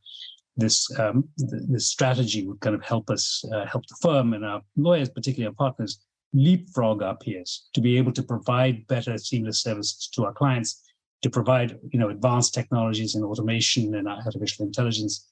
this 0.56 0.88
um, 0.98 1.28
this 1.36 1.88
strategy 1.88 2.46
would 2.46 2.60
kind 2.60 2.76
of 2.76 2.84
help 2.84 3.10
us 3.10 3.44
uh, 3.52 3.66
help 3.66 3.84
the 3.86 3.96
firm 4.00 4.34
and 4.34 4.44
our 4.44 4.62
lawyers, 4.76 5.08
particularly 5.08 5.48
our 5.48 5.54
partners, 5.54 6.00
leapfrog 6.32 7.02
our 7.02 7.16
peers 7.16 7.68
to 7.74 7.80
be 7.80 7.98
able 7.98 8.12
to 8.12 8.22
provide 8.22 8.86
better 8.86 9.18
seamless 9.18 9.62
services 9.62 10.08
to 10.14 10.24
our 10.24 10.32
clients, 10.32 10.82
to 11.22 11.30
provide 11.30 11.78
you 11.90 11.98
know 11.98 12.10
advanced 12.10 12.54
technologies 12.54 13.14
and 13.14 13.24
automation 13.24 13.94
and 13.94 14.08
artificial 14.08 14.66
intelligence. 14.66 15.28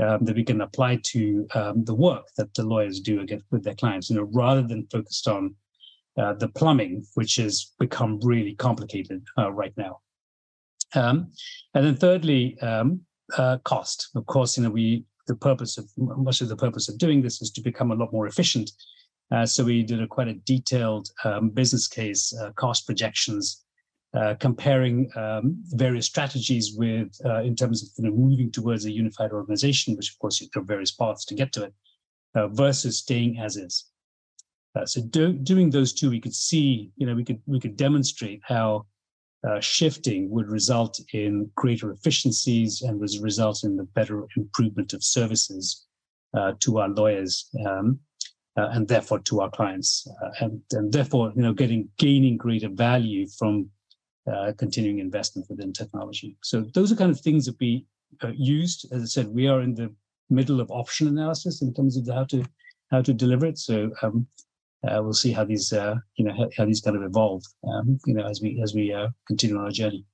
Um, 0.00 0.24
that 0.26 0.36
we 0.36 0.44
can 0.44 0.60
apply 0.60 1.00
to 1.06 1.44
um, 1.54 1.84
the 1.84 1.94
work 1.94 2.28
that 2.36 2.54
the 2.54 2.62
lawyers 2.62 3.00
do 3.00 3.20
against, 3.20 3.44
with 3.50 3.64
their 3.64 3.74
clients, 3.74 4.08
you 4.08 4.14
know, 4.14 4.28
rather 4.30 4.62
than 4.62 4.86
focused 4.92 5.26
on 5.26 5.56
uh, 6.16 6.34
the 6.34 6.46
plumbing, 6.46 7.04
which 7.14 7.34
has 7.34 7.72
become 7.80 8.20
really 8.22 8.54
complicated 8.54 9.24
uh, 9.36 9.50
right 9.50 9.72
now. 9.76 9.98
Um, 10.94 11.32
and 11.74 11.84
then 11.84 11.96
thirdly, 11.96 12.56
um, 12.60 13.00
uh, 13.36 13.58
cost. 13.64 14.10
Of 14.14 14.26
course, 14.26 14.56
you 14.56 14.62
know, 14.62 14.70
we 14.70 15.04
the 15.26 15.36
purpose 15.36 15.78
of 15.78 15.86
much 15.96 16.40
of 16.40 16.48
the 16.48 16.56
purpose 16.56 16.88
of 16.88 16.96
doing 16.96 17.22
this 17.22 17.42
is 17.42 17.50
to 17.50 17.60
become 17.60 17.90
a 17.90 17.94
lot 17.94 18.12
more 18.12 18.26
efficient. 18.26 18.70
Uh, 19.30 19.44
so 19.44 19.64
we 19.64 19.82
did 19.82 20.02
a 20.02 20.06
quite 20.06 20.28
a 20.28 20.34
detailed 20.34 21.10
um, 21.24 21.50
business 21.50 21.86
case, 21.86 22.34
uh, 22.40 22.50
cost 22.52 22.86
projections, 22.86 23.64
comparing 24.40 25.10
um, 25.16 25.62
various 25.74 26.06
strategies 26.06 26.74
with 26.74 27.14
in 27.44 27.54
terms 27.54 27.82
of 27.82 27.88
you 27.98 28.10
know, 28.10 28.16
moving 28.16 28.50
towards 28.50 28.84
a 28.84 28.90
unified 28.90 29.32
organization, 29.32 29.94
which 29.96 30.10
of 30.10 30.18
course 30.18 30.38
there 30.40 30.62
are 30.62 30.64
various 30.64 30.90
paths 30.90 31.24
to 31.26 31.34
get 31.34 31.52
to 31.52 31.64
it, 31.64 31.74
versus 32.52 32.98
staying 32.98 33.38
as 33.38 33.56
is. 33.56 33.84
Uh, 34.78 34.86
so 34.86 35.00
do, 35.00 35.32
doing 35.32 35.70
those 35.70 35.92
two, 35.92 36.10
we 36.10 36.20
could 36.20 36.34
see, 36.34 36.90
you 36.96 37.06
know, 37.06 37.14
we 37.14 37.24
could 37.24 37.40
we 37.46 37.60
could 37.60 37.76
demonstrate 37.76 38.40
how 38.44 38.86
uh, 39.48 39.60
shifting 39.60 40.30
would 40.30 40.48
result 40.48 41.00
in 41.12 41.50
greater 41.54 41.92
efficiencies 41.92 42.82
and 42.82 43.00
was 43.00 43.18
result 43.18 43.64
in 43.64 43.76
the 43.76 43.84
better 43.84 44.26
improvement 44.36 44.92
of 44.92 45.02
services 45.02 45.86
uh, 46.34 46.52
to 46.60 46.78
our 46.78 46.88
lawyers 46.88 47.48
um, 47.66 47.98
uh, 48.58 48.68
and 48.72 48.88
therefore 48.88 49.20
to 49.20 49.40
our 49.40 49.50
clients, 49.50 50.06
uh, 50.22 50.30
and 50.40 50.60
and 50.72 50.92
therefore, 50.92 51.32
you 51.34 51.42
know, 51.42 51.52
getting 51.52 51.88
gaining 51.98 52.36
greater 52.36 52.68
value 52.68 53.26
from 53.38 53.70
uh, 54.30 54.52
continuing 54.58 54.98
investment 54.98 55.48
within 55.48 55.72
technology. 55.72 56.36
So 56.42 56.66
those 56.74 56.92
are 56.92 56.96
kind 56.96 57.10
of 57.10 57.20
things 57.20 57.46
that 57.46 57.56
we 57.60 57.86
used. 58.34 58.92
As 58.92 59.02
I 59.02 59.06
said, 59.06 59.28
we 59.28 59.46
are 59.46 59.62
in 59.62 59.74
the 59.74 59.90
middle 60.28 60.60
of 60.60 60.70
option 60.70 61.08
analysis 61.08 61.62
in 61.62 61.72
terms 61.72 61.96
of 61.96 62.06
how 62.14 62.24
to 62.24 62.44
how 62.90 63.00
to 63.02 63.14
deliver 63.14 63.46
it. 63.46 63.58
So 63.58 63.90
um, 64.02 64.26
uh, 64.86 65.00
we'll 65.02 65.12
see 65.12 65.32
how 65.32 65.44
these 65.44 65.72
uh, 65.72 65.96
you 66.16 66.24
know 66.24 66.32
how, 66.32 66.48
how, 66.56 66.64
these 66.64 66.80
kind 66.80 66.96
of 66.96 67.02
evolve 67.02 67.42
um, 67.66 67.98
you 68.06 68.14
know 68.14 68.24
as 68.24 68.40
we 68.40 68.60
as 68.62 68.74
we 68.74 68.92
uh, 68.92 69.08
continue 69.26 69.56
on 69.56 69.64
our 69.64 69.70
journey 69.70 70.04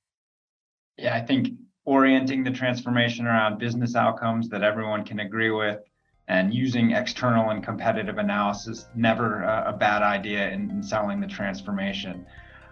yeah 0.97 1.15
i 1.15 1.21
think 1.21 1.49
orienting 1.85 2.43
the 2.43 2.51
transformation 2.51 3.27
around 3.27 3.59
business 3.59 3.95
outcomes 3.95 4.49
that 4.49 4.63
everyone 4.63 5.05
can 5.05 5.21
agree 5.21 5.51
with 5.51 5.81
and 6.29 6.55
using 6.55 6.93
external 6.93 7.51
and 7.51 7.63
competitive 7.63 8.19
analysis 8.19 8.87
never 8.95 9.43
a, 9.43 9.65
a 9.69 9.73
bad 9.73 10.03
idea 10.03 10.51
in, 10.51 10.71
in, 10.71 10.83
selling 10.83 11.21
the 11.21 11.27
transformation. 11.27 12.25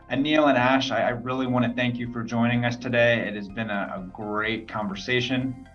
And 0.09 0.23
neil 0.23 0.47
and 0.47 0.59
ash 0.59 0.91
I, 0.91 1.03
I, 1.03 1.11
really 1.11 1.47
want 1.47 1.65
to 1.67 1.73
thank 1.73 1.97
you 1.97 2.13
for 2.13 2.23
joining 2.23 2.65
us 2.65 2.77
today. 2.77 3.21
It 3.21 3.35
has 3.35 3.49
been 3.49 3.71
a, 3.71 3.95
a 3.97 4.09
great 4.13 4.69
conversation 4.69 5.69